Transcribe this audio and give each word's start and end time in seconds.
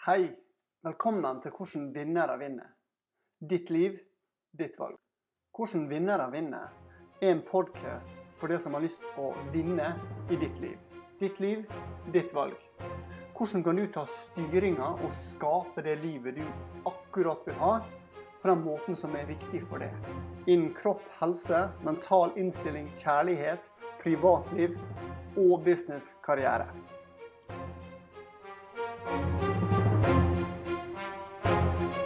Hei. 0.00 0.30
Velkommen 0.80 1.42
til 1.44 1.52
Hvordan 1.52 1.90
vinnere 1.92 2.38
vinner. 2.40 2.70
Ditt 3.50 3.68
liv, 3.68 3.98
ditt 4.56 4.78
valg. 4.80 4.94
Hvordan 5.52 5.82
vinnere 5.90 6.30
vinner 6.32 6.70
er 7.20 7.34
en 7.34 7.42
podkast 7.44 8.14
for 8.38 8.48
deg 8.48 8.62
som 8.62 8.72
har 8.72 8.80
lyst 8.80 9.04
på 9.12 9.26
å 9.28 9.42
vinne 9.52 9.90
i 10.32 10.38
ditt 10.40 10.56
liv. 10.62 10.78
Ditt 11.20 11.36
liv, 11.44 11.66
ditt 12.14 12.32
valg. 12.32 12.56
Hvordan 13.36 13.66
kan 13.66 13.76
du 13.76 13.84
ta 13.92 14.06
styringa 14.08 14.88
og 14.94 15.12
skape 15.18 15.84
det 15.84 15.98
livet 16.00 16.40
du 16.40 16.46
akkurat 16.88 17.44
vil 17.44 17.60
ha, 17.60 17.74
på 18.40 18.48
den 18.48 18.64
måten 18.64 18.96
som 18.96 19.12
er 19.20 19.28
riktig 19.28 19.66
for 19.68 19.84
deg? 19.84 19.92
Innen 20.46 20.72
kropp, 20.80 21.04
helse, 21.20 21.66
mental 21.84 22.32
innstilling, 22.40 22.88
kjærlighet, 23.04 23.68
privatliv 24.00 24.80
og 25.36 25.60
business, 25.68 26.14
karriere. 26.24 26.70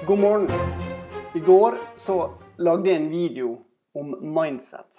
God 0.06 0.18
morgen. 0.18 0.50
I 1.34 1.40
går 1.40 1.78
så 1.96 2.34
lagde 2.56 2.90
jeg 2.90 2.96
en 2.96 3.08
video 3.08 3.64
om 3.94 4.10
mindset. 4.34 4.98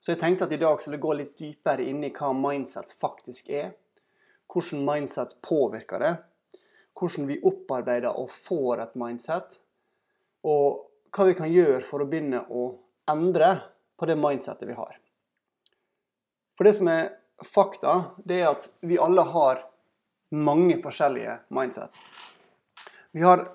Så 0.00 0.12
jeg 0.12 0.20
tenkte 0.20 0.44
at 0.44 0.52
i 0.52 0.58
dag 0.60 0.82
skulle 0.82 1.00
gå 1.00 1.14
litt 1.16 1.38
dypere 1.40 1.86
inn 1.88 2.02
i 2.04 2.10
hva 2.12 2.34
mindset 2.36 2.92
faktisk 3.00 3.48
er. 3.48 3.70
Hvordan 4.52 4.84
mindset 4.84 5.32
påvirker 5.40 6.04
det. 6.04 6.12
Hvordan 7.00 7.30
vi 7.30 7.40
opparbeider 7.48 8.12
og 8.12 8.28
får 8.28 8.84
et 8.84 8.94
mindset. 9.00 9.56
Og 10.44 10.84
hva 11.16 11.28
vi 11.30 11.40
kan 11.40 11.52
gjøre 11.56 11.80
for 11.88 12.04
å 12.04 12.10
begynne 12.10 12.44
å 12.52 12.68
endre 13.08 13.54
på 13.96 14.10
det 14.10 14.20
mindsetet 14.20 14.68
vi 14.68 14.76
har. 14.76 14.98
For 16.58 16.68
det 16.68 16.76
som 16.76 16.92
er 16.92 17.14
fakta, 17.40 18.02
det 18.20 18.42
er 18.42 18.50
at 18.52 18.68
vi 18.84 19.00
alle 19.00 19.24
har 19.32 19.64
mange 20.36 20.76
forskjellige 20.84 21.40
mindset. 21.56 21.96
Vi 23.16 23.24
har 23.24 23.48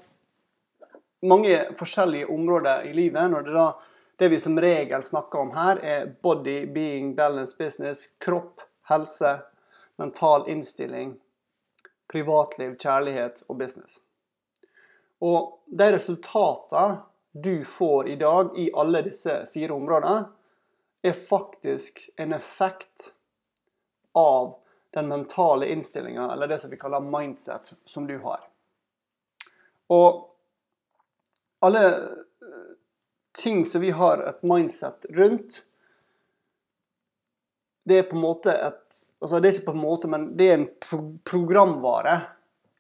mange 1.21 1.57
forskjellige 1.77 2.27
områder 2.27 2.83
i 2.89 2.93
livet. 2.93 3.31
når 3.31 3.41
det 3.41 3.53
da 3.53 3.73
det 4.21 4.29
vi 4.29 4.39
som 4.39 4.59
regel 4.59 5.03
snakker 5.03 5.39
om 5.39 5.51
her, 5.51 5.79
er 5.81 6.05
body, 6.21 6.73
being, 6.73 7.15
balance, 7.15 7.55
business, 7.57 8.09
kropp, 8.17 8.61
helse, 8.89 9.39
mental 9.97 10.49
innstilling, 10.49 11.15
privatliv, 12.11 12.75
kjærlighet 12.77 13.43
og 13.47 13.57
business. 13.57 13.99
Og 15.21 15.63
de 15.65 15.91
resultatene 15.93 17.01
du 17.31 17.63
får 17.65 18.09
i 18.09 18.15
dag 18.15 18.57
i 18.59 18.69
alle 18.75 19.01
disse 19.01 19.45
fire 19.53 19.73
områdene, 19.73 20.25
er 21.01 21.17
faktisk 21.17 22.09
en 22.17 22.33
effekt 22.33 23.13
av 24.13 24.57
den 24.93 25.07
mentale 25.07 25.65
innstillinga, 25.71 26.33
eller 26.33 26.47
det 26.47 26.59
som 26.59 26.69
vi 26.69 26.77
kaller 26.77 26.99
mindset, 26.99 27.73
som 27.85 28.07
du 28.07 28.19
har. 28.21 28.43
Og 29.89 30.27
alle 31.65 31.83
eh, 31.89 32.71
ting 33.37 33.65
som 33.65 33.81
vi 33.81 33.91
har 33.95 34.23
et 34.29 34.43
mindset 34.43 35.05
rundt, 35.09 35.63
det 37.83 37.97
er 37.97 38.09
på 38.09 38.15
en 38.15 38.25
måte 38.25 38.53
et 38.53 38.99
altså 39.21 39.39
Det 39.39 39.47
er 39.47 39.53
ikke 39.53 39.69
på 39.69 39.77
en 39.77 39.83
måte, 39.83 40.09
men 40.09 40.31
det 40.37 40.47
er 40.49 40.55
en 40.57 40.69
pro 40.81 40.99
programvare 41.29 42.15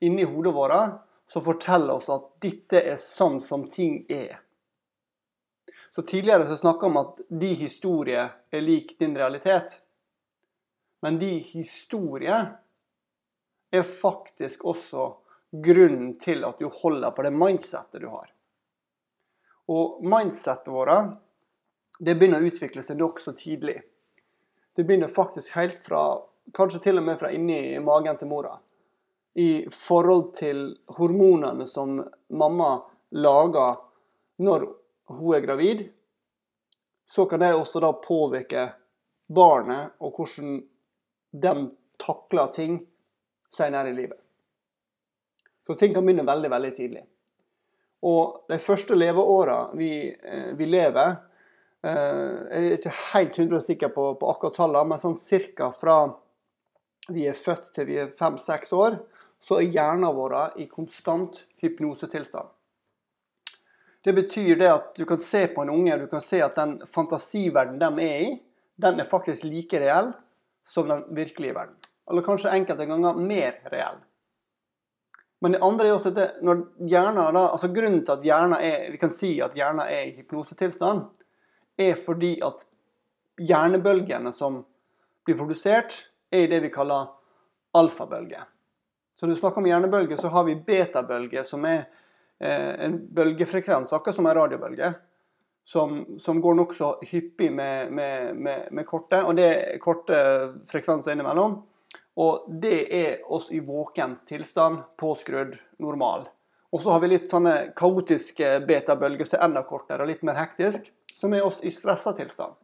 inni 0.01 0.23
hodet 0.25 0.53
vårt 0.55 0.95
som 1.29 1.43
forteller 1.45 1.93
oss 1.93 2.09
at 2.09 2.25
dette 2.41 2.81
er 2.81 2.97
sånn 2.97 3.37
som 3.45 3.67
ting 3.69 4.01
er. 4.09 4.39
Så 5.93 6.01
Tidligere 6.01 6.47
så 6.49 6.57
snakka 6.57 6.89
om 6.89 6.97
at 6.97 7.21
de 7.29 7.53
historier 7.59 8.33
er 8.49 8.65
lik 8.65 8.95
din 8.99 9.13
realitet. 9.17 9.77
Men 11.01 11.19
de 11.19 11.29
historier 11.45 12.49
er 13.71 13.83
faktisk 13.83 14.65
også 14.65 15.07
grunnen 15.51 16.17
til 16.19 16.45
at 16.47 16.59
du 16.59 16.69
holder 16.81 17.11
på 17.11 17.25
det 17.27 17.33
mindsettet 17.35 18.01
du 18.01 18.09
har. 18.09 18.31
Og 19.69 20.01
mindsettet 20.05 20.71
vårt 20.73 21.17
det 22.01 22.15
begynner 22.17 22.41
å 22.41 22.49
utvikle 22.49 22.81
seg 22.81 22.97
nokså 22.97 23.35
tidlig. 23.37 23.77
Det 24.75 24.83
begynner 24.87 25.11
faktisk 25.11 25.53
helt 25.57 25.81
fra 25.85 26.21
Kanskje 26.57 26.79
til 26.81 26.97
og 26.97 27.05
med 27.05 27.19
fra 27.19 27.29
inni 27.31 27.77
magen 27.85 28.17
til 28.17 28.27
mora. 28.27 28.55
I 29.37 29.63
forhold 29.71 30.31
til 30.35 30.63
hormonene 30.97 31.67
som 31.69 31.99
mamma 32.33 32.71
lager 33.13 33.77
når 34.41 34.65
hun 35.13 35.35
er 35.37 35.45
gravid, 35.45 35.83
så 37.05 37.27
kan 37.29 37.43
det 37.43 37.53
også 37.53 37.79
da 37.85 37.93
påvirke 38.03 38.65
barnet 39.31 39.93
og 40.01 40.17
hvordan 40.17 40.57
de 41.45 41.53
takler 42.01 42.51
ting 42.51 42.81
senere 43.53 43.93
i 43.93 43.95
livet. 43.95 44.19
Så 45.61 45.77
ting 45.77 45.93
kan 45.93 46.03
begynne 46.03 46.25
veldig, 46.27 46.51
veldig 46.51 46.73
tidlig. 46.75 47.05
Og 48.01 48.45
de 48.49 48.57
første 48.61 48.97
leveåra 48.97 49.59
vi, 49.77 49.91
eh, 50.09 50.51
vi, 50.57 50.65
lever 50.65 51.11
eh, 51.85 52.37
Jeg 52.49 52.63
er 52.63 52.77
ikke 52.79 52.95
helt 53.13 53.39
100 53.39 53.61
sikker 53.67 53.93
på, 53.93 54.07
på 54.17 54.31
akkurat 54.31 54.57
tallene, 54.57 54.89
men 54.89 55.01
sånn 55.01 55.19
cirka 55.19 55.69
fra 55.75 55.99
vi 57.11 57.27
er 57.29 57.37
født 57.37 57.71
til 57.75 57.89
vi 57.89 57.99
er 58.01 58.13
fem-seks 58.13 58.73
år, 58.77 58.97
så 59.41 59.57
er 59.57 59.73
hjernen 59.73 60.13
vår 60.15 60.35
i 60.61 60.67
konstant 60.69 61.43
hypnosetilstand. 61.61 62.49
Det 64.01 64.13
betyr 64.17 64.57
det 64.57 64.69
at 64.69 64.93
du 64.97 65.05
kan 65.05 65.21
se 65.21 65.43
på 65.53 65.61
en 65.61 65.73
unge 65.73 65.97
du 66.01 66.07
kan 66.09 66.21
se 66.25 66.39
at 66.41 66.57
den 66.57 66.79
fantasiverdenen 66.89 67.97
de 67.97 68.05
er 68.05 68.23
i, 68.25 68.31
den 68.81 69.01
er 69.01 69.09
faktisk 69.09 69.45
like 69.45 69.81
reell 69.81 70.13
som 70.65 70.87
den 70.89 71.03
virkelige 71.13 71.53
verden. 71.53 71.75
Eller 72.09 72.25
kanskje 72.25 72.53
enkelte 72.53 72.87
ganger 72.89 73.17
mer 73.17 73.59
reell. 73.69 73.99
Men 75.41 75.55
det 75.55 75.61
andre 75.65 75.87
er 75.89 75.95
også 75.95 76.11
at 76.13 76.41
når 76.45 76.61
hjernen 76.89 77.33
da, 77.33 77.47
altså 77.49 77.71
grunnen 77.73 78.03
til 78.05 78.13
at 78.13 78.25
hjernen 78.25 78.57
er, 78.59 78.91
vi 78.93 78.99
kan 79.01 79.13
si 79.15 79.33
at 79.41 79.55
hjernen 79.57 79.81
er 79.87 80.03
i 80.05 80.13
hypnosetilstand, 80.19 81.07
er 81.81 81.95
fordi 81.97 82.35
at 82.45 82.61
hjernebølgene 83.41 84.33
som 84.35 84.61
blir 85.25 85.39
produsert, 85.39 85.97
er 86.31 86.45
i 86.45 86.51
det 86.51 86.61
vi 86.63 86.73
kaller 86.73 87.09
alfabølge. 87.77 88.43
Så 89.15 89.25
når 89.25 89.33
du 89.33 89.39
snakker 89.39 89.61
om 89.61 89.69
hjernebølge, 89.69 90.17
så 90.17 90.29
har 90.33 90.45
vi 90.47 90.59
betabølge, 90.67 91.43
som 91.45 91.65
er 91.65 91.87
eh, 92.39 92.85
en 92.85 92.99
bølgefrekvens, 93.13 93.93
akkurat 93.93 94.17
som 94.17 94.29
en 94.29 94.37
radiobølge, 94.37 94.93
som, 95.67 95.97
som 96.21 96.41
går 96.41 96.57
nokså 96.57 96.93
hyppig 97.09 97.51
med, 97.53 97.91
med, 97.91 98.37
med, 98.37 98.69
med 98.71 98.87
korte, 98.87 99.23
og 99.25 99.35
det 99.37 99.49
er 99.49 99.81
korte 99.81 100.17
frekvenser 100.69 101.13
innimellom. 101.13 101.59
Og 102.19 102.47
det 102.61 102.79
er 102.95 103.21
oss 103.31 103.51
i 103.51 103.61
våken 103.63 104.17
tilstand, 104.27 104.83
påskrudd, 104.99 105.55
normal. 105.79 106.27
Og 106.71 106.81
så 106.81 106.91
har 106.91 107.03
vi 107.03 107.11
litt 107.13 107.29
sånne 107.31 107.71
kaotiske 107.75 108.57
betabølger 108.67 109.27
som 109.27 109.39
er 109.39 109.45
enda 109.47 109.63
kortere 109.67 110.03
og 110.03 110.11
litt 110.11 110.23
mer 110.27 110.39
hektisk, 110.39 110.91
som 111.19 111.33
er 111.35 111.45
oss 111.45 111.61
i 111.63 111.71
stressa 111.71 112.13
tilstand. 112.17 112.55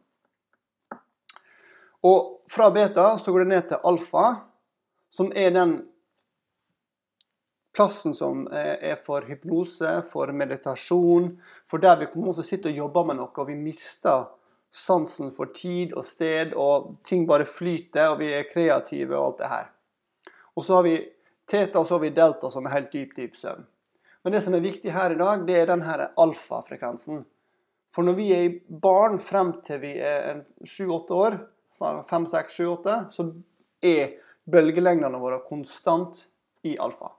Og 2.08 2.44
fra 2.50 2.70
beta 2.70 3.10
så 3.18 3.32
går 3.32 3.44
det 3.44 3.52
ned 3.52 3.68
til 3.70 3.88
alfa, 3.88 4.26
som 5.12 5.32
er 5.36 5.52
den 5.56 5.78
plassen 7.74 8.14
som 8.16 8.46
er 8.52 8.96
for 9.02 9.26
hypnose, 9.28 10.00
for 10.10 10.32
meditasjon, 10.34 11.30
for 11.68 11.82
der 11.82 12.00
vi 12.00 12.08
på 12.10 12.18
en 12.18 12.28
måte 12.30 12.44
sitter 12.46 12.72
og 12.72 12.82
jobber 12.84 13.08
med 13.08 13.20
noe, 13.20 13.32
og 13.34 13.50
vi 13.50 13.56
mister 13.58 14.26
sansen 14.74 15.30
for 15.34 15.52
tid 15.56 15.94
og 15.96 16.04
sted, 16.04 16.52
og 16.56 16.98
ting 17.06 17.26
bare 17.28 17.48
flyter, 17.48 18.12
og 18.12 18.20
vi 18.22 18.32
er 18.36 18.48
kreative 18.50 19.16
og 19.16 19.24
alt 19.24 19.42
det 19.42 19.50
her. 19.52 19.66
Og 20.56 20.64
så 20.64 20.78
har 20.78 20.86
vi 20.86 20.96
teta 21.48 21.80
og 21.80 21.88
så 21.88 21.96
har 21.96 22.04
vi 22.04 22.14
delta, 22.14 22.50
som 22.52 22.66
er 22.66 22.76
helt 22.76 22.92
dyp, 22.92 23.16
dyp 23.16 23.36
søvn. 23.38 23.66
Men 24.24 24.34
det 24.34 24.42
som 24.44 24.54
er 24.54 24.64
viktig 24.64 24.92
her 24.92 25.14
i 25.14 25.18
dag, 25.18 25.44
det 25.46 25.56
er 25.56 25.70
denne 25.70 26.08
alfafrekvensen. 26.20 27.22
For 27.94 28.04
når 28.04 28.16
vi 28.18 28.26
er 28.36 28.56
barn 28.68 29.16
frem 29.22 29.54
til 29.64 29.80
vi 29.80 29.94
er 30.04 30.42
sju-åtte 30.66 31.16
år, 31.16 31.38
fem, 32.08 32.26
seks, 32.28 32.58
sju, 32.58 32.66
åtte, 32.74 32.98
så 33.14 33.30
er 33.80 34.18
bølgelengdene 34.48 35.20
våre 35.22 35.40
konstant 35.46 36.26
i 36.66 36.74
alfa. 36.76 37.12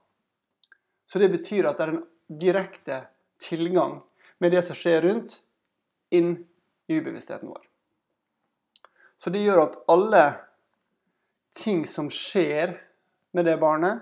Så 1.10 1.18
det 1.18 1.32
betyr 1.32 1.66
at 1.66 1.80
det 1.80 1.86
er 1.86 1.94
en 1.96 2.04
direkte 2.40 3.00
tilgang 3.42 3.98
med 4.38 4.54
det 4.54 4.62
som 4.66 4.78
skjer 4.78 5.02
rundt, 5.08 5.40
inn 6.14 6.36
i 6.90 6.98
ubevisstheten 6.98 7.48
vår. 7.48 7.62
Så 9.16 9.30
det 9.30 9.42
gjør 9.44 9.62
at 9.62 9.76
alle 9.92 10.24
ting 11.54 11.84
som 11.86 12.08
skjer 12.10 12.72
med 13.36 13.44
det 13.44 13.58
barnet, 13.60 14.00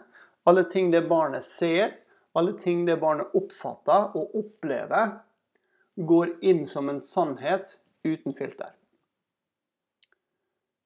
alle 0.49 0.65
ting 0.65 0.91
det 0.91 1.03
barnet 1.09 1.45
ser, 1.45 1.97
alle 2.33 2.55
ting 2.59 2.85
det 2.87 2.97
barnet 3.03 3.35
oppfatter 3.37 4.15
og 4.17 4.37
opplever, 4.39 5.19
går 5.97 6.37
inn 6.47 6.63
som 6.67 6.89
en 6.89 7.03
sannhet 7.03 7.75
uten 8.07 8.35
filter. 8.35 8.71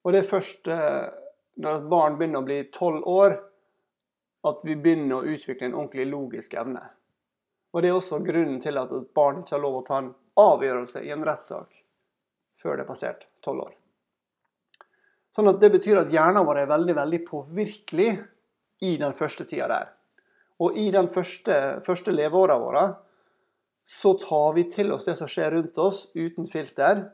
Og 0.03 0.11
det 0.11 0.23
er 0.23 0.31
først 0.33 0.67
eh, 0.67 1.05
når 1.61 1.77
et 1.77 1.87
barn 1.93 2.17
begynner 2.17 2.41
å 2.41 2.47
bli 2.47 2.59
tolv 2.73 3.05
år, 3.07 3.37
at 4.43 4.65
vi 4.67 4.75
begynner 4.75 5.21
å 5.21 5.35
utvikle 5.37 5.69
en 5.69 5.77
ordentlig 5.77 6.09
logisk 6.09 6.57
evne. 6.59 6.81
Og 7.71 7.81
Det 7.81 7.89
er 7.89 7.95
også 7.95 8.19
grunnen 8.25 8.59
til 8.61 8.81
at 8.81 8.91
et 8.91 9.07
barn 9.15 9.39
ikke 9.39 9.55
har 9.55 9.63
lov 9.63 9.79
å 9.79 9.85
ta 9.87 10.01
en 10.01 10.11
avgjørelse 10.41 11.05
i 11.05 11.13
en 11.13 11.23
rettssak 11.25 11.82
før 12.63 12.79
det 12.79 12.85
er 12.85 12.89
passert 12.89 13.25
tolv 13.43 13.67
år. 13.67 13.73
Sånn 15.33 15.49
at 15.49 15.59
Det 15.59 15.71
betyr 15.73 16.03
at 16.03 16.13
hjernen 16.13 16.45
vår 16.45 16.63
er 16.63 16.71
veldig 16.71 16.95
veldig 16.95 17.19
påvirkelig 17.27 18.11
i 18.85 18.95
den 19.01 19.15
første 19.17 19.45
tida 19.49 19.67
der. 19.71 19.91
Og 20.61 20.77
i 20.77 20.89
den 20.93 21.09
første, 21.11 21.79
første 21.83 22.13
leveåra 22.13 22.59
våre 22.61 22.83
så 23.83 24.13
tar 24.19 24.53
vi 24.55 24.63
til 24.71 24.93
oss 24.95 25.09
det 25.09 25.17
som 25.19 25.27
skjer 25.27 25.57
rundt 25.57 25.77
oss, 25.81 26.05
uten 26.15 26.47
filter. 26.47 27.09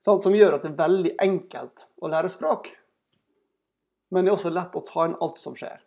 Sånn, 0.00 0.22
som 0.22 0.36
gjør 0.36 0.56
at 0.56 0.64
det 0.64 0.70
er 0.72 0.78
veldig 0.78 1.12
enkelt 1.20 1.84
å 2.00 2.08
lære 2.08 2.30
språk. 2.32 2.70
Men 4.14 4.24
det 4.24 4.32
er 4.32 4.38
også 4.38 4.54
lett 4.54 4.78
å 4.78 4.84
ta 4.86 5.04
inn 5.08 5.18
alt 5.20 5.40
som 5.42 5.56
skjer. 5.58 5.82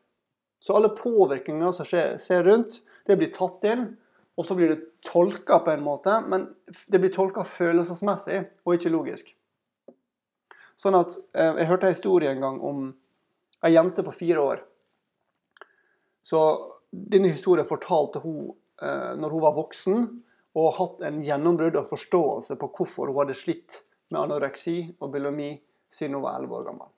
Så 0.62 0.76
alle 0.78 0.92
påvirkninger 0.94 1.74
som 1.74 1.88
skjer, 1.88 2.20
skjer 2.22 2.44
rundt, 2.46 2.82
det 3.08 3.18
blir 3.18 3.32
tatt 3.34 3.66
inn. 3.66 3.88
Og 4.40 4.48
så 4.48 4.56
blir 4.56 4.72
det 4.72 4.82
tolka 5.06 5.60
på 5.60 5.74
en 5.74 5.84
måte, 5.84 6.16
men 6.28 6.48
det 6.88 7.02
blir 7.02 7.12
tolka 7.14 7.44
følelsesmessig 7.48 8.40
og 8.64 8.78
ikke 8.78 8.94
logisk. 8.94 9.34
Sånn 10.80 10.98
at 10.98 11.14
eh, 11.36 11.58
Jeg 11.60 11.70
hørte 11.70 11.90
en 11.90 11.96
historie 11.96 12.32
en 12.32 12.42
gang 12.42 12.60
om 12.66 12.86
ei 13.62 13.74
jente 13.76 14.06
på 14.06 14.14
fire 14.16 14.42
år. 14.42 14.64
Så 16.26 16.40
denne 16.92 17.32
historien 17.34 17.68
fortalte 17.68 18.22
hun 18.24 18.54
eh, 18.82 19.14
når 19.20 19.36
hun 19.36 19.44
var 19.44 19.58
voksen 19.58 20.08
og 20.58 20.74
hatt 20.76 21.04
en 21.08 21.22
gjennombrudd 21.24 21.78
og 21.80 21.92
forståelse 21.92 22.58
på 22.60 22.72
hvorfor 22.76 23.12
hun 23.12 23.22
hadde 23.22 23.38
slitt 23.38 23.82
med 24.12 24.24
anoreksi 24.26 24.80
og 25.00 25.14
bulimi 25.14 25.54
siden 25.94 26.18
hun 26.18 26.26
var 26.26 26.40
elleve 26.40 26.60
år 26.60 26.68
gammel. 26.72 26.90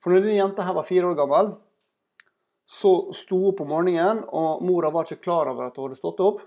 For 0.00 0.12
når 0.12 0.24
denne 0.24 0.38
jenta 0.38 0.64
her 0.66 0.76
var 0.76 0.86
fire 0.88 1.10
år 1.10 1.18
gammel, 1.18 1.54
så 2.66 3.12
sto 3.12 3.38
hun 3.44 3.56
på 3.56 3.66
morgenen, 3.68 4.22
og 4.24 4.62
mora 4.64 4.90
var 4.90 5.04
ikke 5.04 5.24
klar 5.24 5.50
over 5.52 5.68
at 5.68 5.76
hun 5.76 5.88
hadde 5.88 6.00
stått 6.00 6.22
opp. 6.24 6.40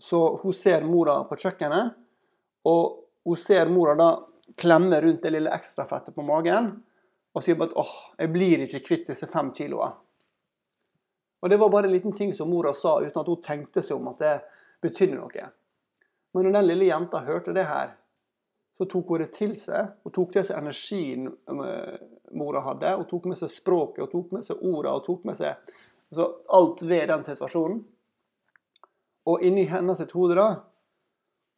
Så 0.00 0.20
hun 0.42 0.54
ser 0.56 0.86
mora 0.86 1.18
på 1.28 1.36
kjøkkenet, 1.40 1.96
og 2.70 2.84
hun 3.26 3.36
ser 3.36 3.68
mora 3.72 3.96
da 3.98 4.10
klemme 4.56 5.00
rundt 5.02 5.22
det 5.22 5.34
lille 5.34 5.52
ekstrafettet 5.54 6.14
på 6.14 6.24
magen 6.26 6.72
og 7.30 7.44
sier 7.44 7.58
bare 7.58 7.70
at 7.70 7.78
åh, 7.78 7.92
jeg 8.18 8.32
blir 8.34 8.64
ikke 8.64 8.80
kvitt 8.88 9.10
disse 9.12 9.28
fem 9.30 9.52
kiloene. 9.54 9.92
Og 11.40 11.48
Det 11.48 11.56
var 11.56 11.70
bare 11.72 11.88
en 11.88 11.92
liten 11.94 12.12
ting 12.12 12.34
som 12.36 12.50
mora 12.52 12.74
sa, 12.74 12.98
uten 13.00 13.20
at 13.20 13.28
hun 13.28 13.40
tenkte 13.40 13.82
seg 13.82 13.96
om 13.96 14.10
at 14.10 14.18
det 14.20 14.32
betydde 14.84 15.16
noe. 15.16 15.46
Men 16.34 16.44
når 16.44 16.56
den 16.58 16.66
lille 16.66 16.88
jenta 16.90 17.22
hørte 17.24 17.54
det 17.56 17.64
her, 17.64 17.94
så 18.80 18.86
tok 18.88 19.08
hun 19.12 19.20
det 19.20 19.32
til 19.36 19.50
seg. 19.60 19.90
Hun 20.00 20.12
tok 20.16 20.30
til 20.32 20.44
seg 20.48 20.56
energien 20.56 21.26
eh, 21.28 21.96
mora 22.32 22.62
hadde. 22.64 22.94
og 22.96 23.02
tok 23.10 23.26
med 23.28 23.36
seg 23.36 23.52
språket, 23.52 24.06
og 24.06 24.08
tok 24.14 24.32
med 24.32 24.46
seg 24.46 24.62
ordene 24.64 24.94
og 24.96 25.04
tok 25.04 25.26
med 25.28 25.36
seg 25.36 25.52
altså, 25.52 26.30
alt 26.56 26.84
ved 26.88 27.12
den 27.12 27.26
situasjonen. 27.26 27.82
Og 29.28 29.44
inni 29.44 29.66
hennes 29.68 30.00
hode 30.14 30.40
da, 30.40 30.48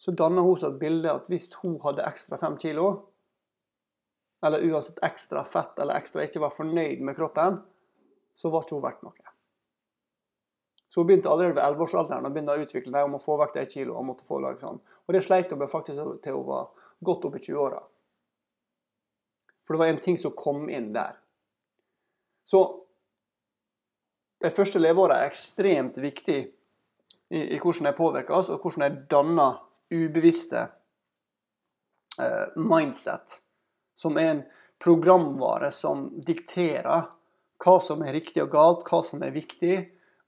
så 0.03 0.17
danna 0.19 0.43
hun 0.43 0.59
seg 0.59 0.75
et 0.75 0.83
bilde 0.83 1.15
at 1.15 1.31
hvis 1.31 1.47
hun 1.63 1.79
hadde 1.87 2.09
ekstra 2.11 2.41
fem 2.43 2.59
kilo, 2.59 2.91
eller 4.43 4.67
uansett 4.67 4.99
ekstra 5.07 5.47
fett 5.47 5.79
eller 5.79 6.03
ekstra 6.03 6.27
ikke 6.27 6.43
var 6.43 6.51
fornøyd 6.51 7.07
med 7.07 7.15
kroppen, 7.23 7.63
så 8.35 8.51
var 8.51 8.67
ikke 8.67 8.81
hun 8.81 8.87
verdt 8.89 9.07
noe. 9.07 9.37
Så 10.91 11.01
hun 11.01 11.07
begynte 11.07 11.31
allerede 11.31 11.55
ved 11.55 11.63
11-årsalderen 11.71 12.27
å 12.27 12.35
begynne 12.35 12.59
å 12.59 12.67
utvikle 12.67 12.99
det 12.99 13.07
om 13.07 13.15
å 13.15 13.23
få 13.23 13.39
vekk 13.47 13.61
de 13.63 13.69
kilo. 13.71 13.95
Og 14.03 14.27
få 14.27 14.43
sånn. 14.59 14.83
Og 15.07 15.15
det 15.15 15.23
sleit 15.23 15.55
hun 15.55 15.63
med 15.63 15.71
faktisk 15.71 16.19
til 16.27 16.35
hun 16.35 16.49
var 16.51 16.82
godt 17.05 17.27
opp 17.29 17.37
i 17.39 17.43
20-åra. 17.45 17.83
For 19.67 19.75
det 19.75 19.83
var 19.83 19.93
en 19.93 20.03
ting 20.03 20.19
som 20.19 20.35
kom 20.37 20.69
inn 20.71 20.91
der. 20.95 21.19
Så 22.45 22.63
de 24.43 24.51
første 24.51 24.81
leveåra 24.83 25.21
er 25.23 25.31
ekstremt 25.31 25.99
viktig 26.03 26.39
i, 27.33 27.41
i 27.41 27.59
hvordan 27.59 27.89
de 27.89 27.95
påvirker 27.97 28.35
oss, 28.35 28.51
og 28.51 28.65
hvordan 28.65 28.83
de 28.89 29.05
danner 29.11 29.61
ubevisste 29.93 30.67
eh, 32.19 32.59
mindset, 32.59 33.39
som 33.95 34.19
er 34.19 34.31
en 34.33 34.43
programvare 34.83 35.71
som 35.73 36.09
dikterer 36.27 37.07
hva 37.63 37.79
som 37.79 38.03
er 38.03 38.17
riktig 38.17 38.43
og 38.43 38.51
galt, 38.51 38.83
hva 38.91 39.03
som 39.07 39.23
er 39.23 39.35
viktig, 39.35 39.77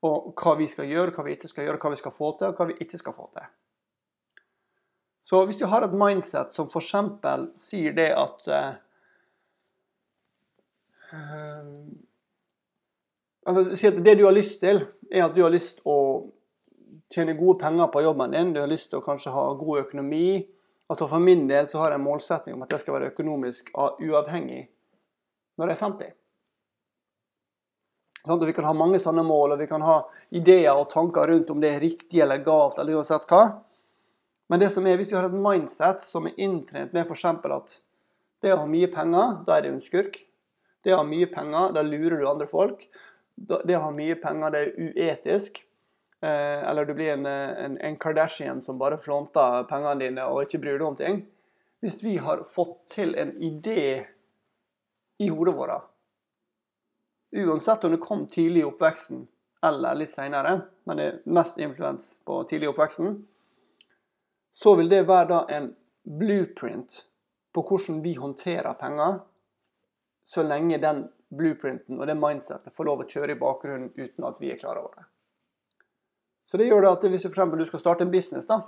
og 0.07 0.35
hva 0.39 0.55
vi 0.61 0.69
skal 0.71 0.87
gjøre, 0.87 1.15
hva 1.17 1.25
vi 1.27 1.35
ikke 1.35 1.51
skal 1.51 1.67
gjøre, 1.67 1.81
hva 1.83 1.91
vi 1.91 1.99
skal 1.99 2.15
få 2.15 2.31
til, 2.39 2.53
og 2.53 2.61
hva 2.61 2.69
vi 2.71 2.77
ikke 2.85 3.01
skal 3.01 3.17
få 3.17 3.27
til. 3.35 3.49
Så 5.25 5.41
hvis 5.49 5.59
du 5.59 5.65
har 5.73 5.87
et 5.87 5.95
mindset 5.97 6.53
som 6.53 6.69
f.eks. 6.69 6.95
sier 7.57 7.95
det 7.97 8.11
at 8.13 8.49
uh, 8.53 8.73
Si 13.77 13.87
at 13.87 14.01
det 14.05 14.15
du 14.19 14.25
har 14.25 14.35
lyst 14.35 14.59
til, 14.61 14.81
er 15.13 15.27
at 15.27 15.35
du 15.37 15.43
har 15.45 15.53
lyst 15.53 15.83
å 15.85 15.97
tjene 17.13 17.37
gode 17.39 17.59
penger 17.61 17.91
på 17.93 18.03
jobben 18.03 18.33
din, 18.33 18.53
du 18.55 18.61
har 18.63 18.71
lyst 18.71 18.89
til 18.91 18.99
å 18.99 19.05
kanskje 19.05 19.33
ha 19.35 19.45
god 19.61 19.85
økonomi. 19.85 20.43
Altså 20.89 21.07
For 21.09 21.23
min 21.23 21.47
del 21.49 21.69
så 21.71 21.81
har 21.83 21.93
jeg 21.93 22.01
en 22.01 22.07
målsetning 22.09 22.57
om 22.57 22.65
at 22.65 22.73
jeg 22.73 22.83
skal 22.83 22.97
være 22.97 23.13
økonomisk 23.13 23.71
uavhengig 23.77 24.65
når 25.61 25.71
jeg 25.71 25.77
er 25.77 25.83
50. 25.85 26.15
Sånn, 28.25 28.41
vi 28.49 28.57
kan 28.57 28.67
ha 28.67 28.73
mange 28.77 28.99
sånne 29.01 29.23
mål, 29.25 29.55
og 29.55 29.61
vi 29.61 29.69
kan 29.69 29.85
ha 29.85 29.99
ideer 30.35 30.73
og 30.73 30.89
tanker 30.91 31.29
rundt 31.31 31.53
om 31.53 31.61
det 31.61 31.75
er 31.75 31.83
riktig 31.85 32.23
eller 32.25 32.41
galt, 32.45 32.81
eller 32.81 32.97
uansett 32.97 33.29
hva. 33.29 33.43
Men 34.53 34.61
det 34.61 34.71
som 34.75 34.87
er, 34.87 34.99
hvis 35.01 35.11
vi 35.13 35.17
har 35.17 35.27
et 35.29 35.37
mindset 35.37 36.05
som 36.05 36.29
er 36.29 36.37
inntrent 36.45 36.93
med 36.93 37.07
f.eks. 37.07 37.25
at 37.25 37.77
det 38.45 38.53
å 38.53 38.61
ha 38.61 38.69
mye 38.69 38.91
penger, 38.93 39.39
da 39.47 39.57
er 39.57 39.65
det 39.65 39.73
en 39.73 39.83
skurk. 39.83 40.19
Det 40.85 40.93
å 40.93 41.01
ha 41.01 41.07
mye 41.09 41.29
penger, 41.33 41.73
da 41.73 41.85
lurer 41.85 42.19
du 42.21 42.27
andre 42.29 42.49
folk. 42.49 42.85
Det 43.35 43.77
å 43.79 43.87
ha 43.87 43.93
mye 43.95 44.19
penger, 44.21 44.53
det 44.53 44.61
er 44.61 44.75
uetisk. 44.77 45.63
Eh, 46.25 46.61
eller 46.69 46.85
du 46.85 46.93
blir 46.97 47.15
en, 47.15 47.27
en, 47.27 47.79
en 47.81 47.97
Kardashian 48.01 48.61
som 48.65 48.79
bare 48.81 49.01
flånter 49.01 49.65
pengene 49.69 50.01
dine 50.01 50.29
og 50.29 50.45
ikke 50.45 50.61
bryr 50.63 50.79
deg 50.79 50.87
om 50.89 50.99
ting. 51.01 51.23
Hvis 51.85 51.99
vi 52.05 52.15
har 52.21 52.45
fått 52.49 52.79
til 52.95 53.17
en 53.21 53.35
idé 53.45 54.05
i 55.21 55.29
hodet 55.29 55.57
vårt 55.57 55.91
Uansett 57.35 57.85
om 57.85 57.91
det 57.91 57.99
kom 57.99 58.29
tidlig 58.31 58.61
i 58.63 58.67
oppveksten 58.69 59.25
eller 59.67 59.97
litt 59.99 60.13
seinere, 60.15 60.53
men 60.87 61.01
det 61.01 61.07
er 61.09 61.17
mest 61.35 61.57
influens 61.59 62.13
på 62.23 62.37
tidlig 62.47 62.69
i 62.69 62.71
oppveksten, 62.71 63.17
så 64.55 64.75
vil 64.79 64.91
det 64.91 65.07
være 65.09 65.31
da 65.33 65.41
en 65.57 65.73
blueprint 66.05 67.01
på 67.55 67.63
hvordan 67.63 68.03
vi 68.05 68.15
håndterer 68.15 68.77
penger, 68.79 69.19
så 70.25 70.45
lenge 70.47 70.79
den 70.83 71.05
blueprinten 71.35 71.99
og 71.99 72.07
det 72.07 72.15
mindsetet 72.19 72.75
får 72.75 72.87
lov 72.89 73.03
å 73.03 73.09
kjøre 73.11 73.35
i 73.35 73.41
bakgrunnen 73.41 73.91
uten 73.97 74.27
at 74.29 74.39
vi 74.41 74.53
er 74.53 74.61
klar 74.61 74.79
over 74.79 74.95
det. 74.95 75.07
Så 76.47 76.61
det 76.61 76.69
gjør 76.69 76.85
det 76.85 76.93
at 76.93 77.07
hvis 77.11 77.27
du 77.27 77.67
skal 77.67 77.81
starte 77.81 78.05
en 78.05 78.13
business, 78.13 78.47
da, 78.47 78.61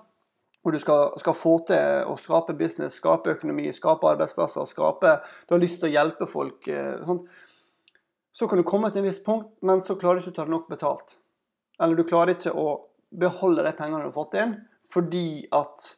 og 0.67 0.73
du 0.75 0.81
skal, 0.83 1.12
skal, 1.21 1.37
få 1.38 1.53
til 1.69 2.09
å 2.11 2.17
skape 2.19 2.56
business, 2.59 2.97
skape 2.99 3.37
økonomi, 3.37 3.69
skape 3.73 4.09
arbeidsplasser, 4.11 4.67
skape, 4.67 5.12
du 5.47 5.55
har 5.55 5.62
lyst 5.62 5.79
til 5.79 5.93
å 5.93 5.94
hjelpe 5.94 6.27
folk 6.27 6.67
eh, 6.73 6.97
sånn, 7.06 7.21
så 8.35 8.49
kan 8.50 8.59
du 8.59 8.67
komme 8.67 8.91
til 8.91 9.05
en 9.05 9.06
viss 9.06 9.23
punkt, 9.23 9.53
men 9.62 9.85
så 9.85 9.94
klarer 10.00 10.19
du 10.19 10.25
ikke 10.25 10.35
å 10.35 10.38
ta 10.41 10.49
det 10.49 10.55
nok 10.56 10.67
betalt. 10.73 11.15
Eller 11.79 11.94
du 11.94 12.09
klarer 12.09 12.35
ikke 12.35 12.56
å 12.59 12.67
beholde 13.14 13.62
de 13.62 13.73
pengene 13.78 14.02
du 14.02 14.09
har 14.11 14.16
fått 14.16 14.35
inn, 14.43 14.57
fordi 14.93 15.47
at 15.55 15.97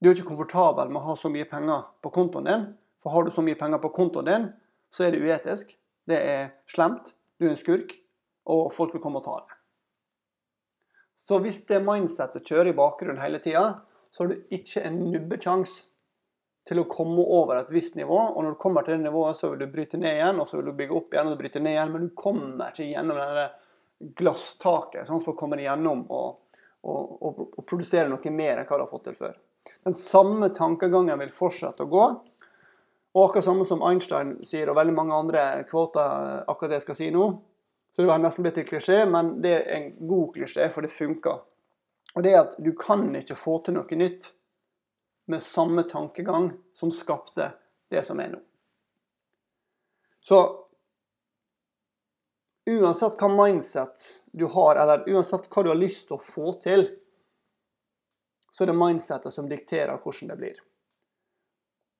du 0.00 0.08
er 0.08 0.16
ikke 0.16 0.30
komfortabel 0.32 0.88
med 0.88 1.02
å 1.02 1.10
ha 1.10 1.16
så 1.18 1.30
mye 1.32 1.48
penger 1.48 1.84
på 2.00 2.12
kontoen 2.14 2.48
din. 2.48 2.66
For 3.00 3.12
har 3.14 3.24
du 3.24 3.32
så 3.34 3.44
mye 3.44 3.58
penger 3.58 3.80
på 3.82 3.92
kontoen 3.96 4.28
din, 4.28 4.46
så 4.92 5.06
er 5.06 5.14
det 5.14 5.22
uetisk. 5.24 5.74
Det 6.08 6.18
er 6.18 6.50
slemt. 6.68 7.12
Du 7.38 7.46
er 7.46 7.54
en 7.54 7.60
skurk, 7.60 7.94
og 8.48 8.72
folk 8.74 8.94
vil 8.96 9.02
komme 9.04 9.20
og 9.20 9.26
ta 9.28 9.36
det. 9.40 9.56
Så 11.20 11.36
hvis 11.44 11.62
det 11.68 11.82
mindsettet 11.84 12.48
kjører 12.48 12.72
i 12.72 12.76
bakgrunnen 12.76 13.20
hele 13.20 13.42
tida, 13.44 13.64
så 14.10 14.24
har 14.24 14.32
du 14.32 14.56
ikke 14.56 14.82
en 14.88 14.98
nubbekjanse 15.12 15.86
til 16.68 16.80
å 16.80 16.88
komme 16.90 17.22
over 17.22 17.60
et 17.60 17.72
visst 17.72 17.96
nivå. 17.96 18.18
Og 18.34 18.44
når 18.44 18.54
du 18.54 18.60
kommer 18.60 18.84
til 18.84 18.96
det 18.96 19.04
nivået, 19.04 19.36
så 19.36 19.52
vil 19.52 19.62
du 19.62 19.72
bryte 19.72 20.00
ned 20.00 20.16
igjen, 20.16 20.40
og 20.40 20.48
så 20.48 20.58
vil 20.58 20.70
du 20.70 20.78
bygge 20.78 20.96
opp 20.96 21.14
igjen 21.14 21.32
og 21.32 21.40
bryte 21.40 21.62
ned 21.62 21.76
igjen. 21.76 21.92
Men 21.94 22.06
du 22.06 22.14
kommer 22.16 22.72
ikke 22.72 22.88
gjennom 22.88 23.20
det 23.20 23.48
glasstaket 24.16 25.08
sånn 25.08 25.20
for 25.20 25.34
å 25.34 25.40
komme 25.40 25.60
gjennom 25.60 26.06
og, 26.08 26.38
og, 26.86 27.22
og, 27.26 27.64
produsere 27.68 28.08
noe 28.08 28.32
mer 28.32 28.58
enn 28.60 28.66
hva 28.68 28.78
du 28.78 28.84
har 28.84 28.90
fått 28.90 29.08
til 29.10 29.18
før. 29.18 29.36
Den 29.84 29.96
samme 29.96 30.48
tankegangen 30.56 31.20
vil 31.20 31.32
fortsette 31.34 31.84
å 31.84 31.90
gå. 31.90 32.06
Og 33.10 33.24
akkurat 33.24 33.44
samme 33.44 33.66
som 33.66 33.82
Einstein 33.84 34.36
sier, 34.46 34.70
og 34.70 34.78
veldig 34.78 34.94
mange 34.94 35.16
andre 35.16 35.44
kvoter 35.68 36.44
akkurat 36.48 36.70
det 36.70 36.78
jeg 36.78 36.86
skal 36.86 36.98
si 37.00 37.08
nå. 37.14 37.30
Så 37.90 38.04
det 38.04 38.12
har 38.12 38.22
nesten 38.22 38.46
blitt 38.46 38.60
en 38.62 38.68
klisjé, 38.68 39.00
men 39.10 39.32
det 39.42 39.54
er 39.56 39.64
en 39.76 39.88
god 40.08 40.36
klisjé, 40.36 40.68
for 40.70 40.86
det 40.86 40.92
funker. 40.94 41.40
Og 42.14 42.22
det 42.22 42.32
er 42.32 42.44
at 42.44 42.54
du 42.62 42.70
kan 42.78 43.08
ikke 43.18 43.38
få 43.38 43.58
til 43.66 43.76
noe 43.76 43.98
nytt 43.98 44.30
med 45.30 45.42
samme 45.42 45.82
tankegang 45.90 46.52
som 46.74 46.94
skapte 46.94 47.50
det 47.90 48.04
som 48.06 48.22
er 48.22 48.32
nå. 48.34 48.40
Så 50.22 50.38
uansett 52.78 53.18
hva 53.20 53.28
mindset 53.32 54.06
du 54.32 54.46
har, 54.46 54.78
eller 54.78 55.06
uansett 55.08 55.48
hva 55.50 55.62
du 55.62 55.70
har 55.72 55.78
lyst 55.78 56.08
til 56.08 56.18
å 56.18 56.24
få 56.24 56.52
til, 56.62 56.86
så 58.50 58.64
er 58.64 58.72
det 58.72 58.80
mindsetet 58.80 59.34
som 59.34 59.48
dikterer 59.48 60.00
hvordan 60.02 60.32
det 60.32 60.38
blir. 60.40 60.58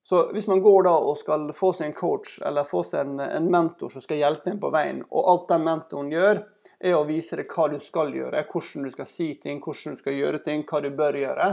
Så 0.03 0.31
hvis 0.33 0.47
man 0.49 0.61
går 0.61 0.83
da 0.87 0.95
og 0.97 1.17
skal 1.19 1.45
få 1.53 1.71
seg 1.77 1.91
en 1.91 1.97
coach 1.97 2.39
eller 2.45 2.65
få 2.67 2.81
seg 2.83 3.05
en, 3.05 3.19
en 3.21 3.49
mentor 3.53 3.93
som 3.93 4.01
skal 4.01 4.17
hjelpe 4.17 4.49
en 4.49 4.61
på 4.61 4.71
veien, 4.73 5.03
og 5.11 5.27
alt 5.33 5.51
den 5.51 5.67
mentoren 5.67 6.09
gjør, 6.11 6.41
er 6.81 6.97
å 6.97 7.05
vise 7.05 7.37
deg 7.37 7.51
hva 7.53 7.67
du 7.69 7.77
skal 7.79 8.09
gjøre, 8.15 8.41
hvordan 8.49 8.87
du 8.87 8.93
skal 8.95 9.09
si 9.09 9.27
ting, 9.41 9.61
hvordan 9.61 9.93
du 9.93 10.01
skal 10.01 10.17
gjøre 10.17 10.41
ting, 10.45 10.65
hva 10.65 10.81
du 10.81 10.89
bør 10.97 11.19
gjøre, 11.21 11.51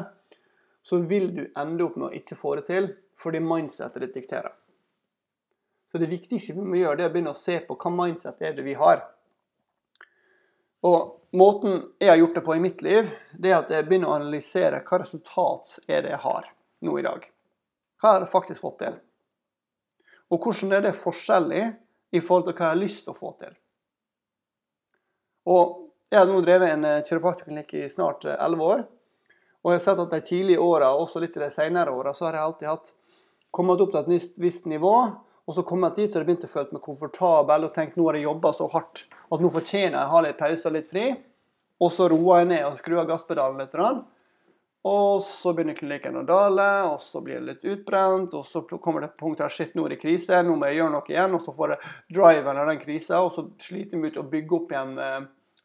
så 0.82 1.00
vil 1.04 1.28
du 1.36 1.42
ende 1.58 1.84
opp 1.84 1.98
med 2.00 2.08
å 2.08 2.16
ikke 2.16 2.38
få 2.38 2.56
det 2.58 2.68
til 2.70 2.88
fordi 3.18 3.42
mindsetet 3.42 4.04
ditt 4.06 4.16
dikterer. 4.16 4.52
Så 5.88 5.98
det 5.98 6.10
viktigste 6.10 6.52
vi 6.52 6.64
må 6.64 6.76
gjøre, 6.76 6.98
det 6.98 7.06
er 7.06 7.10
å 7.10 7.14
begynne 7.14 7.32
å 7.32 7.38
se 7.38 7.56
på 7.64 7.76
hva 7.80 7.92
mindset 7.94 8.42
er 8.44 8.52
det 8.56 8.64
vi 8.66 8.74
har. 8.76 9.06
Og 10.84 11.32
måten 11.36 11.80
jeg 11.98 12.10
har 12.12 12.20
gjort 12.20 12.36
det 12.36 12.44
på 12.44 12.54
i 12.54 12.62
mitt 12.62 12.82
liv, 12.84 13.08
det 13.32 13.50
er 13.50 13.62
at 13.62 13.72
jeg 13.72 13.86
begynner 13.88 14.12
å 14.12 14.18
analysere 14.18 14.82
hva 14.84 15.00
resultat 15.00 15.78
er 15.88 16.04
det 16.04 16.12
jeg 16.12 16.22
har 16.26 16.50
nå 16.84 16.98
i 17.00 17.06
dag. 17.06 17.24
Hva 17.98 18.12
har 18.12 18.26
jeg 18.26 18.32
faktisk 18.34 18.62
fått 18.62 18.82
til? 18.84 18.98
Og 20.28 20.44
hvordan 20.44 20.76
er 20.76 20.84
det 20.84 20.98
forskjellig 20.98 21.64
i 22.12 22.20
forhold 22.20 22.50
til 22.50 22.58
hva 22.58 22.68
jeg 22.68 22.76
har 22.76 22.82
lyst 22.82 23.06
til 23.06 23.14
å 23.14 23.18
få 23.18 23.34
til? 23.40 23.56
Og 25.48 25.84
Jeg 26.08 26.22
har 26.22 26.30
nå 26.30 26.38
drevet 26.40 26.70
en 26.72 26.84
eh, 26.88 27.02
kiropraktorklinikk 27.04 27.74
i 27.76 27.88
snart 27.92 28.22
eh, 28.24 28.36
elleve 28.40 28.64
år. 28.64 28.84
Og 29.60 29.74
jeg 29.74 29.76
har 29.76 29.82
sett 29.84 29.98
at 30.00 30.14
de 30.14 30.20
tidlige 30.24 30.62
åra, 30.64 30.94
også 30.96 31.20
litt 31.20 31.34
i 31.36 31.42
de 31.42 31.50
senere 31.52 31.92
åra, 31.92 32.14
så 32.16 32.24
har 32.24 32.38
jeg 32.38 32.46
alltid 32.46 32.68
hatt 32.70 32.88
kommet 33.52 33.82
opp 33.84 33.92
til 33.92 34.14
et 34.16 34.38
visst 34.40 34.64
nivå. 34.64 34.94
Og 35.48 35.56
så 35.56 35.64
kommet 35.64 35.96
dit 35.96 36.12
så 36.12 36.20
jeg 36.20 36.28
begynte 36.28 36.48
å 36.48 36.52
føle 36.52 36.76
meg 36.76 36.84
komfortabel 36.84 37.64
og 37.64 37.72
tenkte 37.72 37.96
nå 37.96 38.10
har 38.10 38.18
jeg 38.18 38.26
jobba 38.28 38.52
så 38.52 38.68
hardt 38.74 39.06
at 39.08 39.40
nå 39.40 39.48
fortjener 39.52 39.96
jeg 39.96 40.04
å 40.04 40.12
ha 40.12 40.20
litt 40.26 40.38
pause 40.40 40.68
og 40.68 40.74
litt 40.76 40.90
fri. 40.90 41.08
Og 41.80 41.92
så 41.94 42.08
roer 42.10 42.42
jeg 42.42 42.50
ned 42.50 42.64
og 42.66 42.78
skrur 42.80 43.06
gasspedalen 43.08 43.62
litt. 43.62 43.76
Og 44.88 45.22
så 45.24 45.52
begynner 45.54 45.76
klinikken 45.78 46.20
å 46.20 46.24
dale, 46.26 46.66
og 46.92 47.00
så 47.02 47.22
blir 47.24 47.40
det 47.40 47.46
litt 47.46 47.64
utbrent. 47.72 48.34
Og 48.36 48.44
så 48.46 48.62
kommer 48.76 49.04
det 49.04 49.14
punktet 49.14 49.20
punkt 49.22 49.42
her 49.44 49.54
shit, 49.54 49.74
nå 49.76 49.86
er 49.86 49.94
det 49.94 50.00
krise, 50.02 50.42
nå 50.44 50.56
må 50.58 50.68
jeg 50.68 50.80
gjøre 50.80 50.94
noe 50.94 51.12
igjen. 51.12 51.38
Og 51.38 51.44
så 51.44 51.54
får 51.56 51.74
jeg 51.74 51.94
driven 52.18 52.60
av 52.60 52.70
den 52.70 52.82
krisa, 52.82 53.22
og 53.24 53.32
så 53.34 53.46
sliter 53.62 54.02
vi 54.02 54.12
ut 54.12 54.20
å 54.20 54.26
bygge 54.28 54.58
opp 54.58 54.74
igjen 54.74 54.94
eh, 55.04 55.18